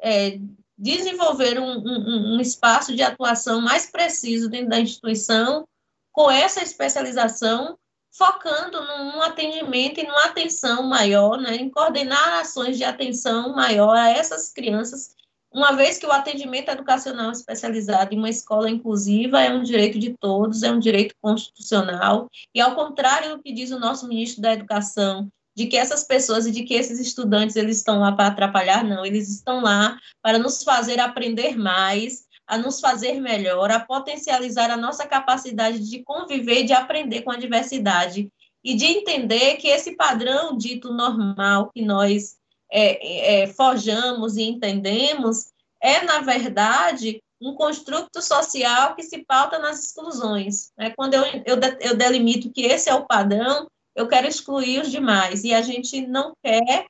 [0.00, 0.38] é,
[0.76, 5.66] desenvolver um, um, um, espaço de atuação mais preciso dentro da instituição,
[6.12, 7.76] com essa especialização,
[8.12, 14.10] focando num atendimento e numa atenção maior, né, em coordenar ações de atenção maior a
[14.10, 15.16] essas crianças
[15.52, 20.14] uma vez que o atendimento educacional especializado em uma escola inclusiva é um direito de
[20.18, 24.52] todos, é um direito constitucional, e ao contrário do que diz o nosso ministro da
[24.52, 28.84] Educação, de que essas pessoas e de que esses estudantes eles estão lá para atrapalhar,
[28.84, 34.70] não, eles estão lá para nos fazer aprender mais, a nos fazer melhor, a potencializar
[34.70, 38.30] a nossa capacidade de conviver, de aprender com a diversidade
[38.62, 42.37] e de entender que esse padrão dito normal que nós
[42.70, 45.50] é, é, forjamos e entendemos
[45.80, 50.72] é, na verdade, um construto social que se pauta nas exclusões.
[50.76, 50.90] Né?
[50.96, 55.44] Quando eu, eu, eu delimito que esse é o padrão, eu quero excluir os demais.
[55.44, 56.86] E a gente não quer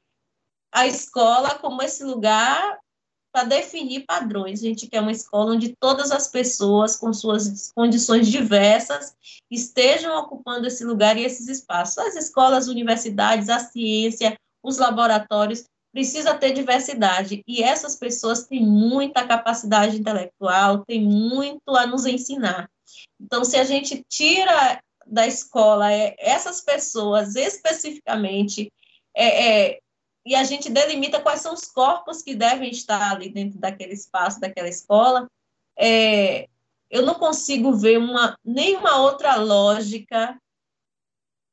[0.72, 2.78] a escola como esse lugar
[3.32, 4.60] para definir padrões.
[4.60, 9.14] A gente quer uma escola onde todas as pessoas, com suas condições diversas,
[9.50, 11.98] estejam ocupando esse lugar e esses espaços.
[11.98, 14.38] As escolas, universidades, a ciência,
[14.68, 17.42] os laboratórios, precisa ter diversidade.
[17.46, 22.70] E essas pessoas têm muita capacidade intelectual, têm muito a nos ensinar.
[23.20, 28.70] Então, se a gente tira da escola é, essas pessoas especificamente,
[29.14, 29.78] é, é,
[30.24, 34.40] e a gente delimita quais são os corpos que devem estar ali dentro daquele espaço,
[34.40, 35.26] daquela escola,
[35.76, 36.46] é,
[36.90, 40.38] eu não consigo ver uma, nenhuma outra lógica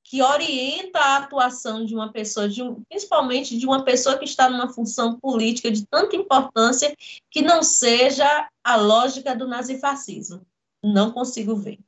[0.08, 4.47] que orienta a atuação de uma pessoa, de um, principalmente de uma pessoa que está
[4.47, 6.95] numa função política de tanta importância,
[7.30, 10.45] que não seja a lógica do nazifascismo.
[10.84, 11.80] Não consigo ver.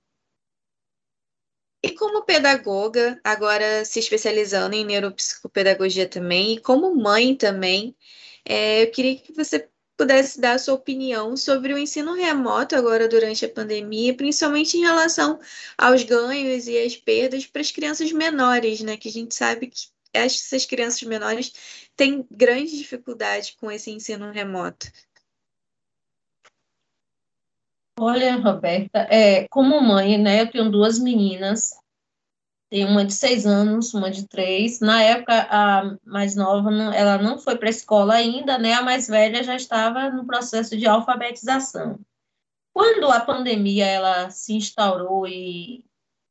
[1.84, 7.96] E como pedagoga, agora se especializando em neuropsicopedagogia também, e como mãe também,
[8.44, 13.44] é, eu queria que você pudesse dar sua opinião sobre o ensino remoto agora durante
[13.44, 15.40] a pandemia, principalmente em relação
[15.76, 18.96] aos ganhos e às perdas para as crianças menores, né?
[18.96, 21.52] Que a gente sabe que essas crianças menores
[21.96, 24.88] têm grande dificuldade com esse ensino remoto.
[28.00, 31.72] Olha, Roberta, é, como mãe, né, eu tenho duas meninas
[32.70, 34.80] tem uma de seis anos, uma de três.
[34.80, 38.74] Na época, a mais nova, ela não foi para a escola ainda, né?
[38.74, 42.00] A mais velha já estava no processo de alfabetização.
[42.74, 45.84] Quando a pandemia ela se instaurou e,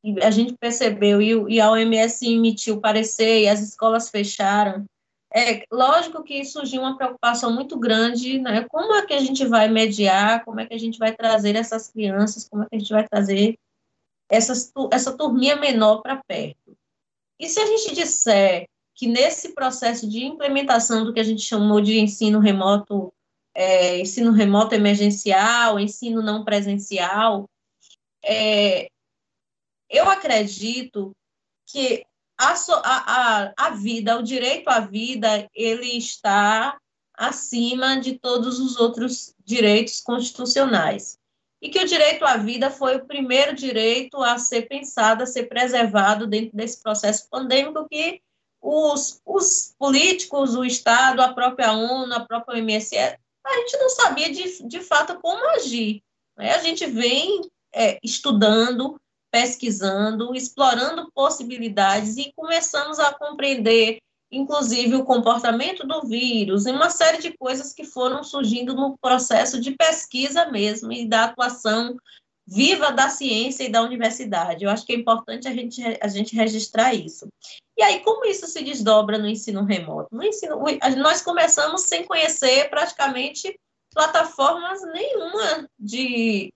[0.03, 4.85] e a gente percebeu e, e, a OMS emitiu parecer e as escolas fecharam,
[5.33, 8.65] é lógico que surgiu uma preocupação muito grande, né?
[8.69, 11.89] Como é que a gente vai mediar, como é que a gente vai trazer essas
[11.89, 13.57] crianças, como é que a gente vai trazer
[14.29, 16.77] essas, essa turminha menor para perto.
[17.39, 21.79] E se a gente disser que nesse processo de implementação do que a gente chamou
[21.79, 23.13] de ensino remoto,
[23.53, 27.47] é, ensino remoto emergencial, ensino não presencial,
[28.23, 28.89] é,
[29.89, 31.15] eu acredito
[31.67, 32.03] que
[32.37, 32.53] a,
[32.83, 36.77] a, a vida, o direito à vida, ele está
[37.13, 41.17] acima de todos os outros direitos constitucionais.
[41.61, 45.43] E que o direito à vida foi o primeiro direito a ser pensado, a ser
[45.43, 48.21] preservado dentro desse processo pandêmico que
[48.61, 54.31] os, os políticos, o Estado, a própria ONU, a própria OMS, a gente não sabia
[54.31, 56.03] de, de fato como agir.
[56.37, 56.53] Né?
[56.53, 57.41] A gente vem
[57.73, 58.99] é, estudando,
[59.31, 63.99] pesquisando, explorando possibilidades e começamos a compreender,
[64.31, 69.59] inclusive, o comportamento do vírus e uma série de coisas que foram surgindo no processo
[69.59, 71.97] de pesquisa mesmo e da atuação
[72.45, 74.63] viva da ciência e da universidade.
[74.63, 77.27] Eu acho que é importante a gente, a gente registrar isso.
[77.77, 80.07] E aí, como isso se desdobra no ensino remoto?
[80.11, 80.57] No ensino,
[80.97, 83.59] nós começamos sem conhecer praticamente
[83.93, 86.53] plataformas nenhuma de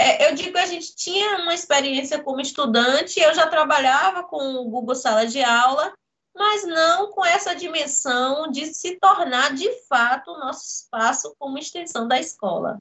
[0.00, 4.54] é, eu digo que a gente tinha uma experiência como estudante, eu já trabalhava com
[4.54, 5.92] o Google Sala de Aula,
[6.38, 12.06] mas não com essa dimensão de se tornar de fato o nosso espaço como extensão
[12.06, 12.80] da escola.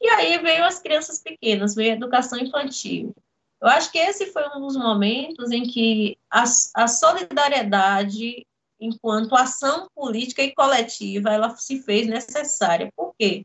[0.00, 3.14] E aí veio as crianças pequenas, veio a educação infantil.
[3.60, 6.44] Eu acho que esse foi um dos momentos em que a,
[6.74, 8.46] a solidariedade,
[8.78, 12.90] enquanto ação política e coletiva, ela se fez necessária.
[12.96, 13.44] Por quê?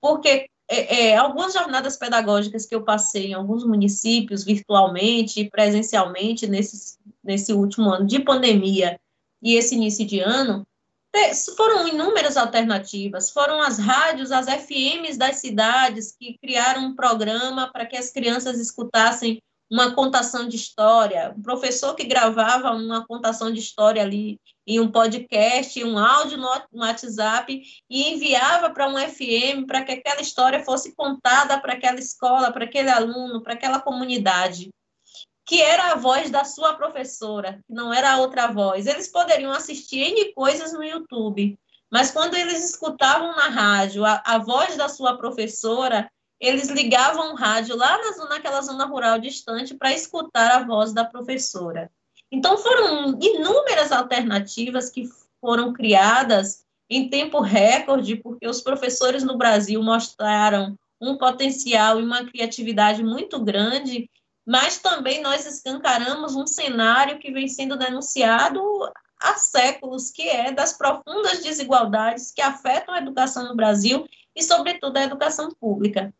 [0.00, 6.46] Porque é, é, algumas jornadas pedagógicas que eu passei em alguns municípios, virtualmente e presencialmente,
[6.46, 9.00] nesse, nesse último ano de pandemia
[9.42, 10.66] e esse início de ano,
[11.56, 13.30] foram inúmeras alternativas.
[13.30, 18.58] Foram as rádios, as FMs das cidades que criaram um programa para que as crianças
[18.58, 24.78] escutassem uma contação de história, um professor que gravava uma contação de história ali em
[24.78, 26.48] um podcast, um áudio no
[26.80, 32.52] WhatsApp e enviava para um FM para que aquela história fosse contada para aquela escola,
[32.52, 34.70] para aquele aluno, para aquela comunidade,
[35.46, 38.86] que era a voz da sua professora, que não era a outra voz.
[38.86, 41.58] Eles poderiam assistir N coisas no YouTube,
[41.90, 47.36] mas quando eles escutavam na rádio a, a voz da sua professora, eles ligavam o
[47.36, 51.90] rádio lá na, naquela zona rural distante para escutar a voz da professora.
[52.30, 55.08] Então, foram inúmeras alternativas que
[55.40, 62.24] foram criadas em tempo recorde, porque os professores no Brasil mostraram um potencial e uma
[62.24, 64.10] criatividade muito grande,
[64.46, 68.60] mas também nós escancaramos um cenário que vem sendo denunciado
[69.20, 74.96] há séculos, que é das profundas desigualdades que afetam a educação no Brasil e, sobretudo,
[74.96, 76.12] a educação pública.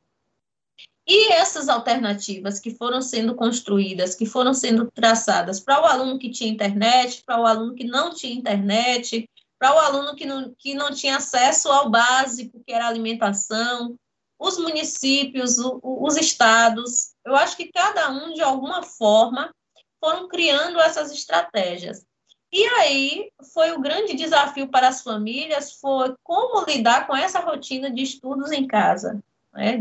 [1.06, 6.30] E essas alternativas que foram sendo construídas, que foram sendo traçadas para o aluno que
[6.30, 10.74] tinha internet, para o aluno que não tinha internet, para o aluno que não, que
[10.74, 13.98] não tinha acesso ao básico, que era alimentação,
[14.38, 19.52] os municípios, o, os estados, eu acho que cada um, de alguma forma,
[20.00, 22.04] foram criando essas estratégias.
[22.52, 27.90] E aí foi o grande desafio para as famílias, foi como lidar com essa rotina
[27.90, 29.22] de estudos em casa
[29.54, 29.78] né,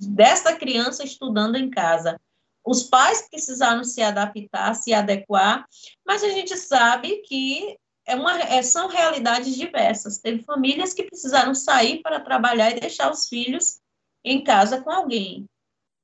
[0.00, 2.18] dessa criança estudando em casa.
[2.64, 5.66] Os pais precisaram se adaptar, se adequar,
[6.06, 7.76] mas a gente sabe que
[8.06, 10.18] é uma, é, são realidades diversas.
[10.18, 13.80] Teve famílias que precisaram sair para trabalhar e deixar os filhos
[14.24, 15.46] em casa com alguém.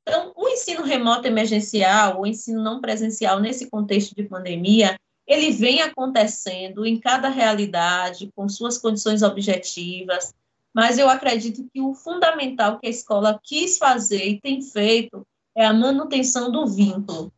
[0.06, 4.96] Então, o ensino remoto emergencial, o ensino não presencial nesse contexto de pandemia,
[5.26, 10.34] ele vem acontecendo em cada realidade, com suas condições objetivas,
[10.74, 15.26] mas eu acredito que o fundamental que a escola quis fazer e tem feito
[15.56, 17.32] é a manutenção do vínculo,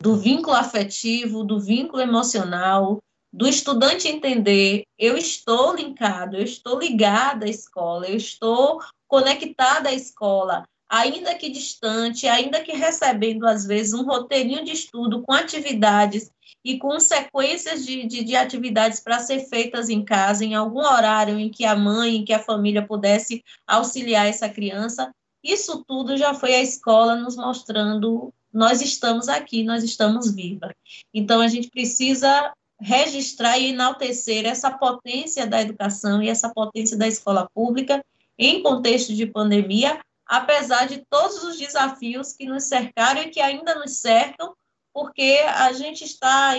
[0.00, 2.98] do vínculo afetivo, do vínculo emocional,
[3.32, 9.92] do estudante entender, eu estou linkado, eu estou ligada à escola, eu estou conectada à
[9.92, 16.30] escola, ainda que distante, ainda que recebendo, às vezes, um roteirinho de estudo com atividades
[16.62, 21.38] e com sequências de, de, de atividades para ser feitas em casa, em algum horário
[21.38, 25.10] em que a mãe, em que a família pudesse auxiliar essa criança.
[25.42, 30.72] Isso tudo já foi a escola nos mostrando: nós estamos aqui, nós estamos vivas.
[31.14, 37.08] Então, a gente precisa registrar e enaltecer essa potência da educação e essa potência da
[37.08, 38.04] escola pública
[38.38, 43.74] em contexto de pandemia, apesar de todos os desafios que nos cercaram e que ainda
[43.74, 44.54] nos cercam,
[44.92, 46.52] porque a gente está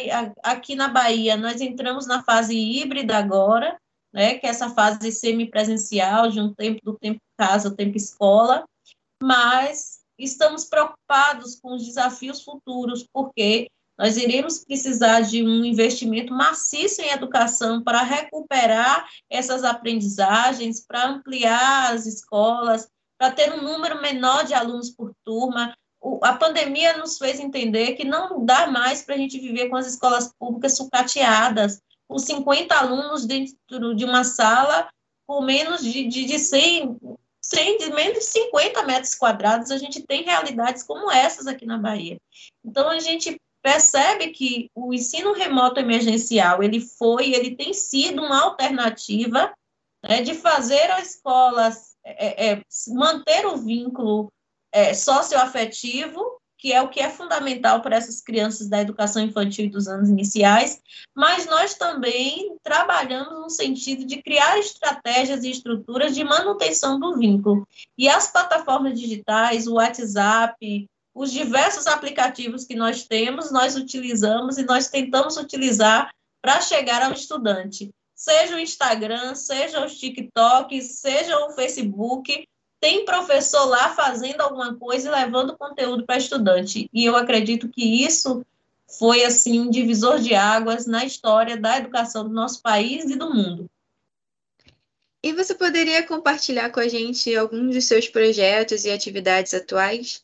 [0.43, 3.79] aqui na Bahia, nós entramos na fase híbrida agora,
[4.11, 8.63] né, que é essa fase semipresencial, de um tempo do tempo casa, tempo escola,
[9.21, 17.01] mas estamos preocupados com os desafios futuros, porque nós iremos precisar de um investimento maciço
[17.01, 22.87] em educação para recuperar essas aprendizagens, para ampliar as escolas,
[23.23, 25.73] para ter um número menor de alunos por turma.
[26.23, 29.87] a pandemia nos fez entender que não dá mais para a gente viver com as
[29.87, 34.89] escolas públicas sucateadas, com 50 alunos dentro de uma sala,
[35.25, 36.99] com menos de, de, de 100,
[37.41, 41.77] 100, de menos de 50 metros quadrados, a gente tem realidades como essas aqui na
[41.77, 42.17] Bahia.
[42.61, 48.43] Então, a gente percebe que o ensino remoto emergencial ele foi, ele tem sido uma
[48.43, 49.53] alternativa
[50.03, 51.71] né, de fazer a escola
[52.05, 54.31] é, é, manter o vínculo
[54.71, 59.87] é, socioafetivo, que é o que é fundamental para essas crianças da educação infantil dos
[59.87, 60.81] anos iniciais,
[61.13, 67.67] mas nós também trabalhamos no sentido de criar estratégias e estruturas de manutenção do vínculo.
[67.97, 74.63] E as plataformas digitais, o WhatsApp, os diversos aplicativos que nós temos, nós utilizamos e
[74.63, 77.91] nós tentamos utilizar para chegar ao estudante.
[78.23, 82.47] Seja o Instagram, seja o TikTok, seja o Facebook,
[82.79, 86.89] tem professor lá fazendo alguma coisa e levando conteúdo para estudante.
[86.93, 88.45] E eu acredito que isso
[88.97, 93.29] foi assim um divisor de águas na história da educação do nosso país e do
[93.29, 93.69] mundo.
[95.21, 100.23] E você poderia compartilhar com a gente alguns dos seus projetos e atividades atuais?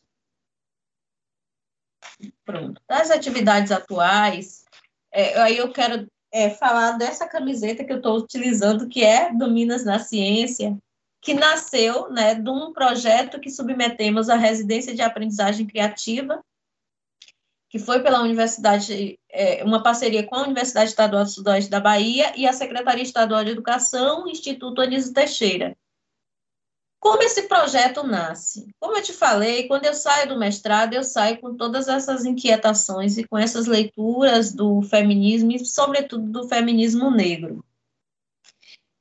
[2.46, 2.80] Pronto.
[2.88, 4.64] Das atividades atuais,
[5.12, 9.50] é, aí eu quero é, falar dessa camiseta que eu estou utilizando, que é do
[9.50, 10.76] Minas na Ciência,
[11.20, 16.42] que nasceu né, de um projeto que submetemos à residência de aprendizagem criativa,
[17.68, 22.32] que foi pela Universidade, é, uma parceria com a Universidade Estadual do Sudoeste da Bahia
[22.36, 25.76] e a Secretaria Estadual de Educação, Instituto Anísio Teixeira.
[27.00, 28.68] Como esse projeto nasce?
[28.78, 33.16] Como eu te falei, quando eu saio do mestrado, eu saio com todas essas inquietações
[33.16, 37.64] e com essas leituras do feminismo e, sobretudo, do feminismo negro.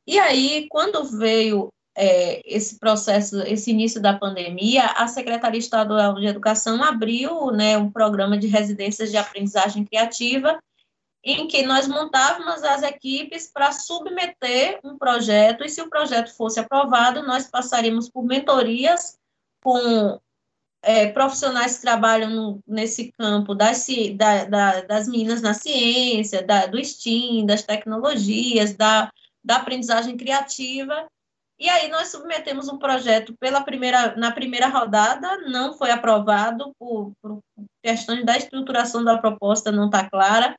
[0.08, 6.26] E aí, quando veio é, esse processo, esse início da pandemia, a Secretaria Estadual de
[6.26, 10.58] Educação abriu né, um programa de residências de aprendizagem criativa
[11.24, 16.60] em que nós montávamos as equipes para submeter um projeto, e se o projeto fosse
[16.60, 19.18] aprovado, nós passaríamos por mentorias
[19.62, 20.20] com
[20.82, 26.66] é, profissionais que trabalham no, nesse campo das, da, da, das minas na ciência, da,
[26.66, 29.12] do STEAM, das tecnologias, da,
[29.44, 31.10] da aprendizagem criativa,
[31.60, 37.12] e aí nós submetemos um projeto pela primeira, na primeira rodada, não foi aprovado por,
[37.22, 37.40] por
[37.84, 40.56] questões da estruturação da proposta não está clara.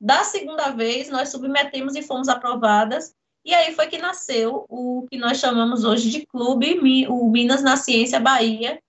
[0.00, 5.18] Da segunda vez, nós submetemos e fomos aprovadas, e aí foi que nasceu o que
[5.18, 6.78] nós chamamos hoje de Clube
[7.08, 8.80] o Minas na Ciência Bahia,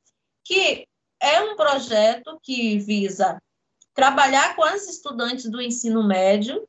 [0.43, 0.88] que
[1.20, 3.41] é um projeto que visa
[3.93, 6.66] trabalhar com as estudantes do ensino médio,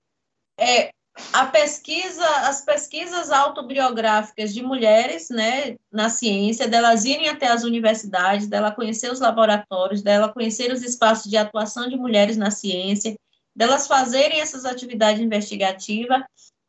[0.58, 0.90] é,
[1.32, 8.46] a pesquisa, as pesquisas autobiográficas de mulheres, né, na ciência, delas irem até as universidades,
[8.46, 13.14] dela conhecer os laboratórios, dela conhecer os espaços de atuação de mulheres na ciência,
[13.54, 16.22] delas fazerem essas atividades investigativas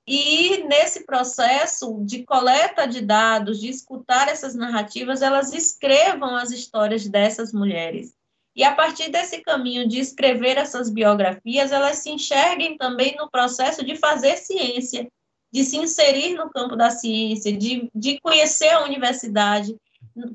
[0.06, 7.08] e nesse processo de coleta de dados, de escutar essas narrativas, elas escrevam as histórias
[7.08, 8.14] dessas mulheres.
[8.56, 13.84] E a partir desse caminho de escrever essas biografias, elas se enxerguem também no processo
[13.84, 15.08] de fazer ciência,
[15.52, 19.76] de se inserir no campo da ciência, de, de conhecer a universidade.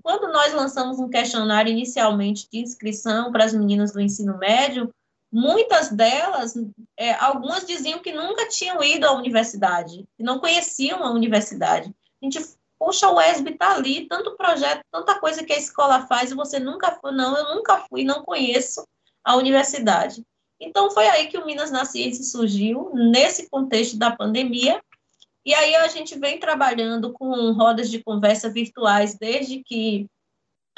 [0.02, 4.90] Quando nós lançamos um questionário inicialmente de inscrição para as meninas do ensino médio,
[5.32, 6.54] muitas delas,
[6.96, 11.94] é, algumas diziam que nunca tinham ido à universidade, que não conheciam a universidade.
[12.20, 12.38] A gente
[12.78, 16.60] Poxa, o ESB está ali, tanto projeto, tanta coisa que a escola faz, e você
[16.60, 18.86] nunca foi, não, eu nunca fui, não conheço
[19.24, 20.22] a universidade.
[20.60, 24.80] Então, foi aí que o Minas na Ciência surgiu, nesse contexto da pandemia,
[25.44, 30.06] e aí a gente vem trabalhando com rodas de conversa virtuais desde que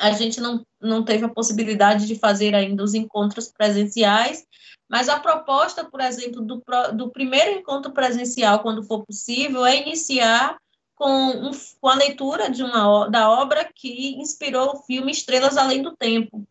[0.01, 4.45] a gente não, não teve a possibilidade de fazer ainda os encontros presenciais,
[4.89, 6.63] mas a proposta, por exemplo, do,
[6.95, 10.57] do primeiro encontro presencial, quando for possível, é iniciar
[10.97, 15.83] com, um, com a leitura de uma, da obra que inspirou o filme Estrelas Além
[15.83, 16.45] do Tempo.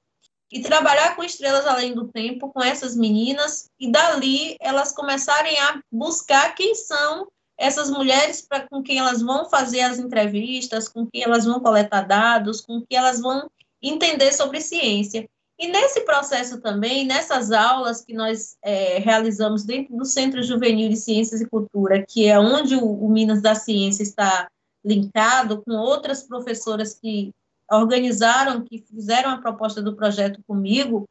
[0.51, 5.81] E trabalhar com Estrelas Além do Tempo com essas meninas, e dali elas começarem a
[5.91, 7.27] buscar quem são
[7.59, 12.03] essas mulheres para com quem elas vão fazer as entrevistas, com quem elas vão coletar
[12.03, 13.51] dados, com quem elas vão
[13.81, 15.29] entender sobre ciência.
[15.59, 20.95] E nesse processo também, nessas aulas que nós é, realizamos dentro do Centro Juvenil de
[20.95, 24.49] Ciências e Cultura, que é onde o, o Minas da Ciência está
[24.83, 27.31] linkado com outras professoras que
[27.69, 31.05] organizaram, que fizeram a proposta do projeto comigo,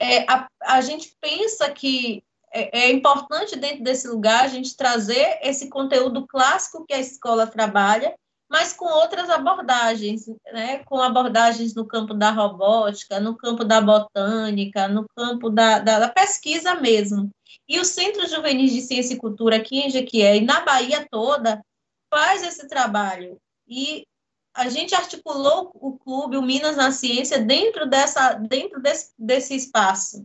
[0.00, 2.22] é, a, a gente pensa que
[2.52, 7.46] é, é, importante dentro desse lugar a gente trazer esse conteúdo clássico que a escola
[7.46, 8.14] trabalha
[8.50, 10.78] mas com outras abordagens, né?
[10.84, 16.08] com abordagens no campo da robótica, no campo da botânica, no campo da, da, da
[16.08, 17.30] pesquisa mesmo.
[17.68, 21.64] E o Centro Juvenil de Ciência e Cultura aqui em Jequié e na Bahia toda
[22.12, 23.36] faz esse trabalho.
[23.68, 24.04] E
[24.52, 30.24] a gente articulou o clube, o Minas na Ciência, dentro, dessa, dentro desse, desse espaço.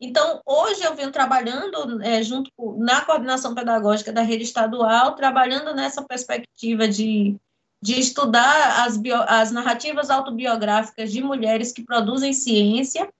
[0.00, 6.02] Então, hoje eu venho trabalhando é, junto na coordenação pedagógica da rede estadual, trabalhando nessa
[6.02, 7.38] perspectiva de
[7.84, 13.12] de estudar as, bio, as narrativas autobiográficas de mulheres que produzem ciência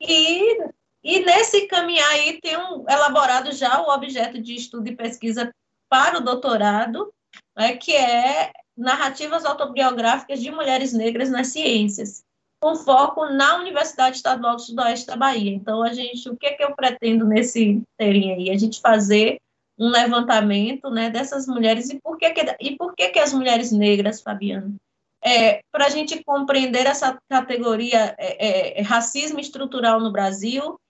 [0.00, 0.56] e,
[1.02, 5.52] e nesse caminhar aí um, elaborado já o objeto de estudo e pesquisa
[5.88, 7.12] para o doutorado,
[7.56, 12.22] né, que é narrativas autobiográficas de mulheres negras nas ciências,
[12.64, 15.50] com foco na Universidade Estadual do Sudoeste da Bahia.
[15.50, 18.50] Então, a gente, o que, é que eu pretendo nesse terem aí?
[18.50, 19.36] A gente fazer
[19.78, 23.70] um levantamento né, dessas mulheres e por que, que, e por que, que as mulheres
[23.70, 24.76] negras, Fabiano?
[25.22, 30.80] É, Para a gente compreender essa categoria é, é, racismo estrutural no Brasil,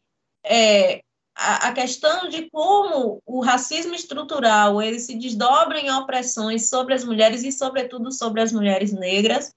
[0.47, 1.01] é,
[1.35, 7.05] a, a, questão de como o racismo estrutural ele se desdobra em opressões sobre as
[7.05, 9.51] mulheres e, sobretudo, sobre as mulheres negras,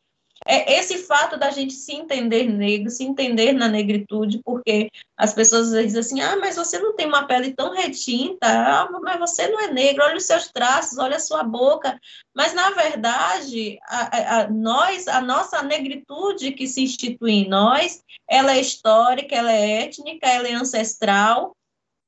[0.47, 5.69] é esse fato da gente se entender negro, se entender na negritude, porque as pessoas
[5.69, 9.59] dizem assim, ah, mas você não tem uma pele tão retinta, ah, mas você não
[9.59, 11.99] é negro, olha os seus traços, olha a sua boca,
[12.35, 18.53] mas na verdade, a, a, nós, a nossa negritude que se institui em nós, ela
[18.53, 21.55] é histórica, ela é étnica, ela é ancestral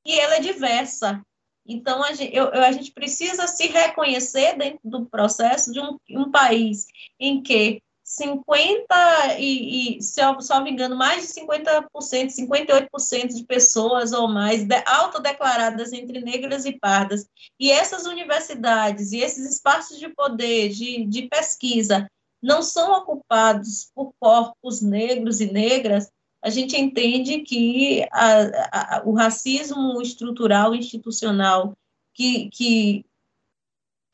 [0.06, 1.22] e ela é diversa.
[1.66, 6.32] Então, a gente, eu, a gente precisa se reconhecer dentro do processo de um, um
[6.32, 6.88] país
[7.20, 7.80] em que
[8.10, 14.28] 50 e, e se eu só me engano, mais de 50%, 58% de pessoas ou
[14.28, 17.28] mais de, autodeclaradas entre negras e pardas.
[17.60, 22.10] E essas universidades e esses espaços de poder, de, de pesquisa,
[22.42, 26.10] não são ocupados por corpos negros e negras,
[26.42, 31.74] a gente entende que a, a, o racismo estrutural, institucional,
[32.16, 33.06] que, que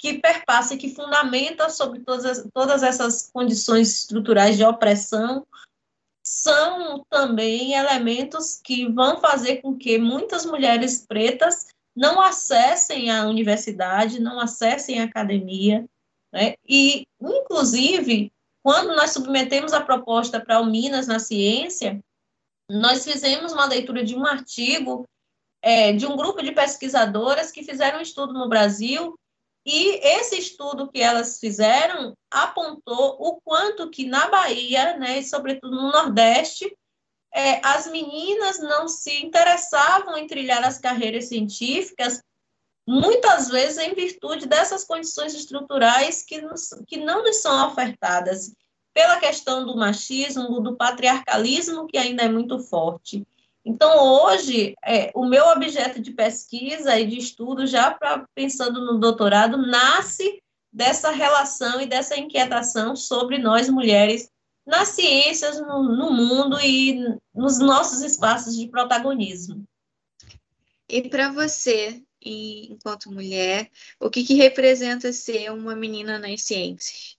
[0.05, 5.43] que perpassa e que fundamenta sobre todas, todas essas condições estruturais de opressão,
[6.23, 14.21] são também elementos que vão fazer com que muitas mulheres pretas não acessem a universidade,
[14.21, 15.83] não acessem a academia,
[16.31, 16.53] né?
[16.67, 18.31] e, inclusive,
[18.63, 21.99] quando nós submetemos a proposta para o Minas na Ciência,
[22.69, 25.07] nós fizemos uma leitura de um artigo
[25.63, 29.17] é, de um grupo de pesquisadoras que fizeram um estudo no Brasil
[29.65, 35.75] e esse estudo que elas fizeram apontou o quanto que na Bahia, né, e sobretudo
[35.75, 36.71] no Nordeste,
[37.33, 42.21] é, as meninas não se interessavam em trilhar as carreiras científicas,
[42.87, 48.53] muitas vezes em virtude dessas condições estruturais que, nos, que não nos são ofertadas,
[48.93, 53.27] pela questão do machismo, do patriarcalismo, que ainda é muito forte.
[53.65, 58.99] Então, hoje, é, o meu objeto de pesquisa e de estudo, já pra, pensando no
[58.99, 60.39] doutorado, nasce
[60.71, 64.29] dessa relação e dessa inquietação sobre nós mulheres
[64.63, 66.99] nas ciências, no, no mundo e
[67.33, 69.65] nos nossos espaços de protagonismo.
[70.87, 77.17] E para você, enquanto mulher, o que, que representa ser uma menina nas ciências?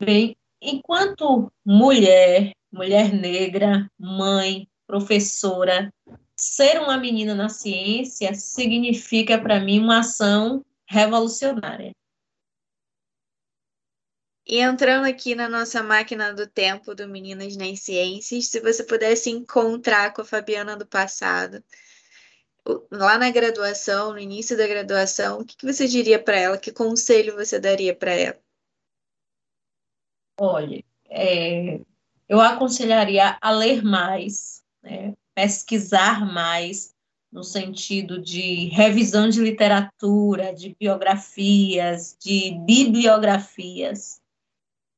[0.00, 5.92] Bem, enquanto mulher, mulher negra, mãe, professora,
[6.36, 11.92] ser uma menina na ciência significa para mim uma ação revolucionária.
[14.46, 19.28] E entrando aqui na nossa máquina do tempo do Meninas nas Ciências, se você pudesse
[19.28, 21.62] encontrar com a Fabiana do passado,
[22.90, 26.58] lá na graduação, no início da graduação, o que, você diria para ela?
[26.58, 28.40] Que conselho você daria para ela?
[30.40, 31.80] Olha, é,
[32.28, 35.14] eu aconselharia a ler mais, né?
[35.34, 36.92] pesquisar mais,
[37.32, 44.20] no sentido de revisão de literatura, de biografias, de bibliografias.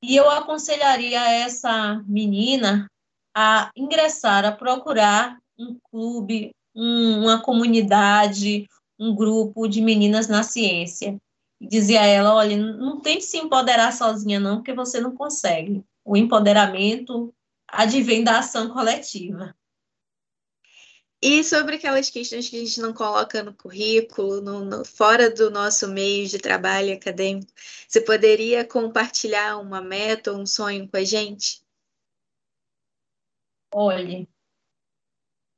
[0.02, 2.90] E eu aconselharia essa menina
[3.36, 8.66] a ingressar, a procurar um clube, um, uma comunidade,
[8.98, 11.20] um grupo de meninas na ciência.
[11.60, 15.84] E dizia a ela: olha, não tente se empoderar sozinha, não, porque você não consegue
[16.04, 17.34] o empoderamento
[17.68, 19.54] advém da ação coletiva.
[21.22, 25.50] E sobre aquelas questões que a gente não coloca no currículo, no, no, fora do
[25.50, 27.52] nosso meio de trabalho acadêmico,
[27.86, 31.62] você poderia compartilhar uma meta ou um sonho com a gente?
[33.72, 34.26] Olhe,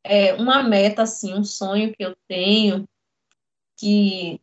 [0.05, 2.85] é uma meta, assim, um sonho que eu tenho,
[3.79, 4.41] que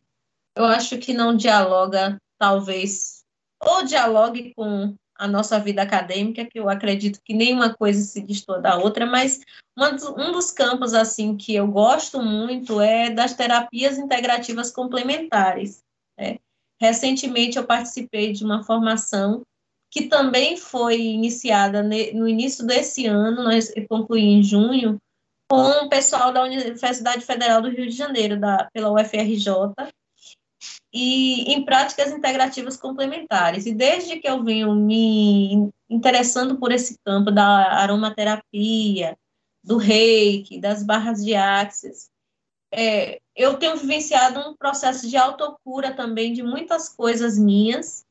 [0.56, 3.24] eu acho que não dialoga, talvez,
[3.60, 8.62] ou dialogue com a nossa vida acadêmica, que eu acredito que nenhuma coisa se distorce
[8.62, 9.40] da outra, mas
[9.78, 15.82] um dos campos assim que eu gosto muito é das terapias integrativas complementares.
[16.18, 16.38] Né?
[16.80, 19.42] Recentemente eu participei de uma formação
[19.90, 24.98] que também foi iniciada no início desse ano, nós concluí em junho,
[25.50, 29.50] com o pessoal da Universidade Federal do Rio de Janeiro, da, pela UFRJ,
[30.92, 33.66] e em práticas integrativas complementares.
[33.66, 37.46] E desde que eu venho me interessando por esse campo da
[37.80, 39.16] aromaterapia,
[39.62, 42.10] do reiki, das barras de axis,
[42.72, 48.04] é, eu tenho vivenciado um processo de autocura também de muitas coisas minhas.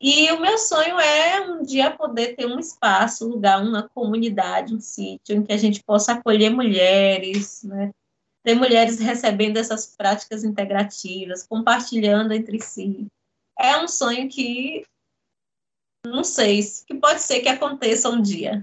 [0.00, 4.74] E o meu sonho é um dia poder ter um espaço, um lugar, uma comunidade,
[4.74, 7.90] um sítio em que a gente possa acolher mulheres, né,
[8.46, 13.08] ter mulheres recebendo essas práticas integrativas, compartilhando entre si.
[13.58, 14.86] É um sonho que
[16.06, 18.62] não sei, que pode ser que aconteça um dia.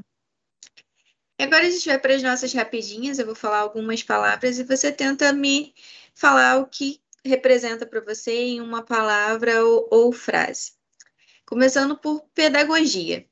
[1.38, 4.90] Agora a gente vai para as nossas rapidinhas, eu vou falar algumas palavras e você
[4.90, 5.74] tenta me
[6.16, 10.72] falar o que representa para você em uma palavra ou, ou frase.
[11.46, 13.28] Começando por pedagogia.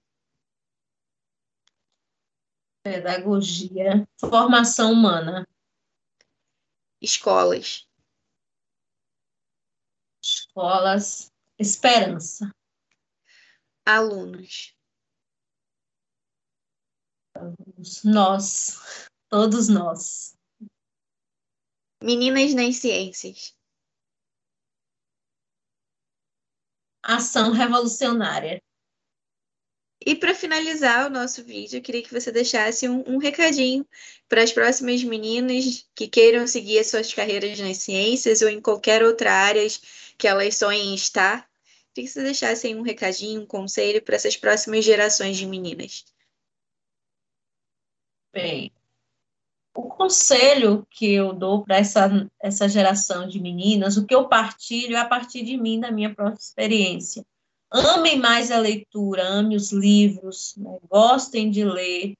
[2.84, 5.48] Pedagogia, formação humana
[7.02, 7.88] escolas?
[10.23, 12.52] Escolas, esperança.
[13.86, 14.76] Alunos.
[18.06, 20.38] Nós, todos nós.
[22.03, 23.56] Meninas nas ciências.
[27.03, 28.61] Ação revolucionária.
[30.03, 33.86] E para finalizar o nosso vídeo, eu queria que você deixasse um, um recadinho
[34.28, 39.03] para as próximas meninas que queiram seguir as suas carreiras nas ciências ou em qualquer
[39.03, 39.61] outra área
[40.18, 41.48] que elas sonhem estar.
[41.94, 46.03] Queria que você deixasse um recadinho, um conselho para essas próximas gerações de meninas.
[48.34, 48.72] Bem,
[49.76, 52.10] o conselho que eu dou para essa,
[52.41, 56.14] essa geração de meninas, o que eu partilho é a partir de mim, da minha
[56.15, 57.23] própria experiência
[57.72, 60.77] amem mais a leitura, amem os livros, né?
[60.89, 62.14] gostem de ler.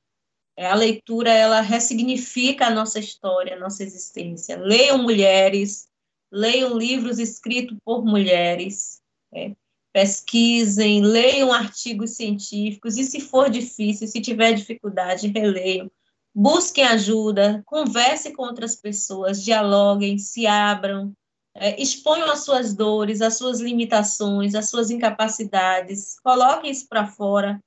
[0.58, 4.58] É, a leitura, ela ressignifica a nossa história, a nossa existência.
[4.58, 5.88] Leiam mulheres,
[6.32, 9.02] leiam livros escritos por mulheres,
[9.32, 9.56] né?
[9.94, 15.92] pesquisem, leiam artigos científicos, e se for difícil, se tiver dificuldade, releiam.
[16.34, 21.14] Busquem ajuda, converse com outras pessoas, dialoguem, se abram,
[21.54, 27.62] é, exponham as suas dores, as suas limitações, as suas incapacidades, coloquem isso para fora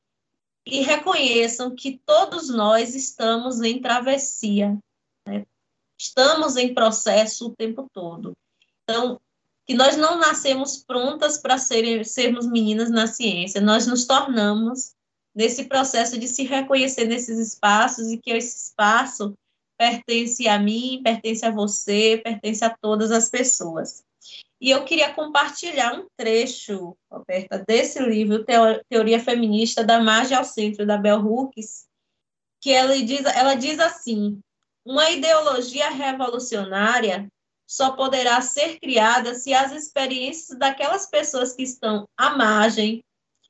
[0.67, 4.79] e reconheçam que todos nós estamos em travessia,
[5.27, 5.45] né?
[5.99, 8.33] estamos em processo o tempo todo.
[8.83, 9.21] Então,
[9.67, 14.95] que nós não nascemos prontas para sermos meninas na ciência, nós nos tornamos
[15.35, 19.35] nesse processo de se reconhecer nesses espaços e que esse espaço
[19.79, 24.05] pertence a mim, pertence a você, pertence a todas as pessoas.
[24.61, 28.45] E eu queria compartilhar um trecho, Roberta, desse livro,
[28.89, 31.87] Teoria Feminista, da Margem ao Centro, da Bell Hooks,
[32.61, 34.41] que ela diz, ela diz assim,
[34.85, 37.29] uma ideologia revolucionária
[37.67, 43.03] só poderá ser criada se as experiências daquelas pessoas que estão à margem,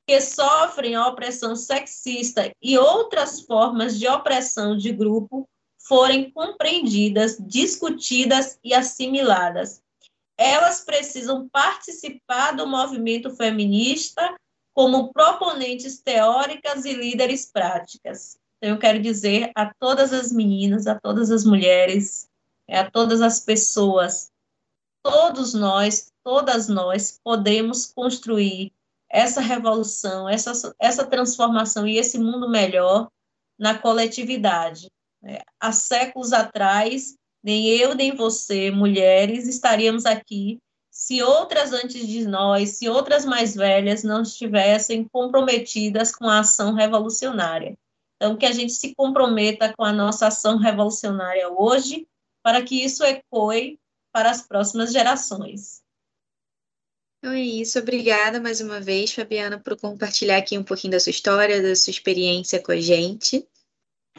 [0.06, 5.48] que sofrem a opressão sexista e outras formas de opressão de grupo,
[5.86, 9.82] forem compreendidas, discutidas e assimiladas.
[10.36, 14.35] Elas precisam participar do movimento feminista
[14.74, 18.36] como proponentes teóricas e líderes práticas.
[18.59, 22.28] Então, eu quero dizer a todas as meninas, a todas as mulheres,
[22.69, 24.32] a todas as pessoas,
[25.02, 28.73] todos nós, todas nós podemos construir
[29.09, 33.09] essa revolução, essa, essa transformação e esse mundo melhor
[33.56, 34.89] na coletividade.
[35.24, 40.59] É, há séculos atrás, nem eu nem você, mulheres, estaríamos aqui
[40.94, 46.72] se outras antes de nós, se outras mais velhas não estivessem comprometidas com a ação
[46.72, 47.76] revolucionária.
[48.14, 52.06] Então, que a gente se comprometa com a nossa ação revolucionária hoje,
[52.44, 53.76] para que isso ecoe
[54.12, 55.82] para as próximas gerações.
[57.18, 57.78] Então é isso.
[57.78, 61.90] Obrigada mais uma vez, Fabiana, por compartilhar aqui um pouquinho da sua história, da sua
[61.90, 63.48] experiência com a gente.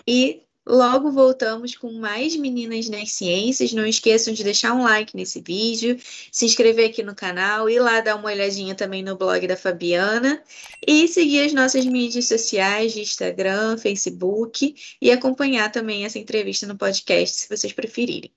[0.05, 3.73] E logo voltamos com mais Meninas nas Ciências.
[3.73, 5.97] Não esqueçam de deixar um like nesse vídeo,
[6.31, 10.41] se inscrever aqui no canal, ir lá dar uma olhadinha também no blog da Fabiana
[10.85, 17.35] e seguir as nossas mídias sociais Instagram, Facebook e acompanhar também essa entrevista no podcast,
[17.41, 18.31] se vocês preferirem.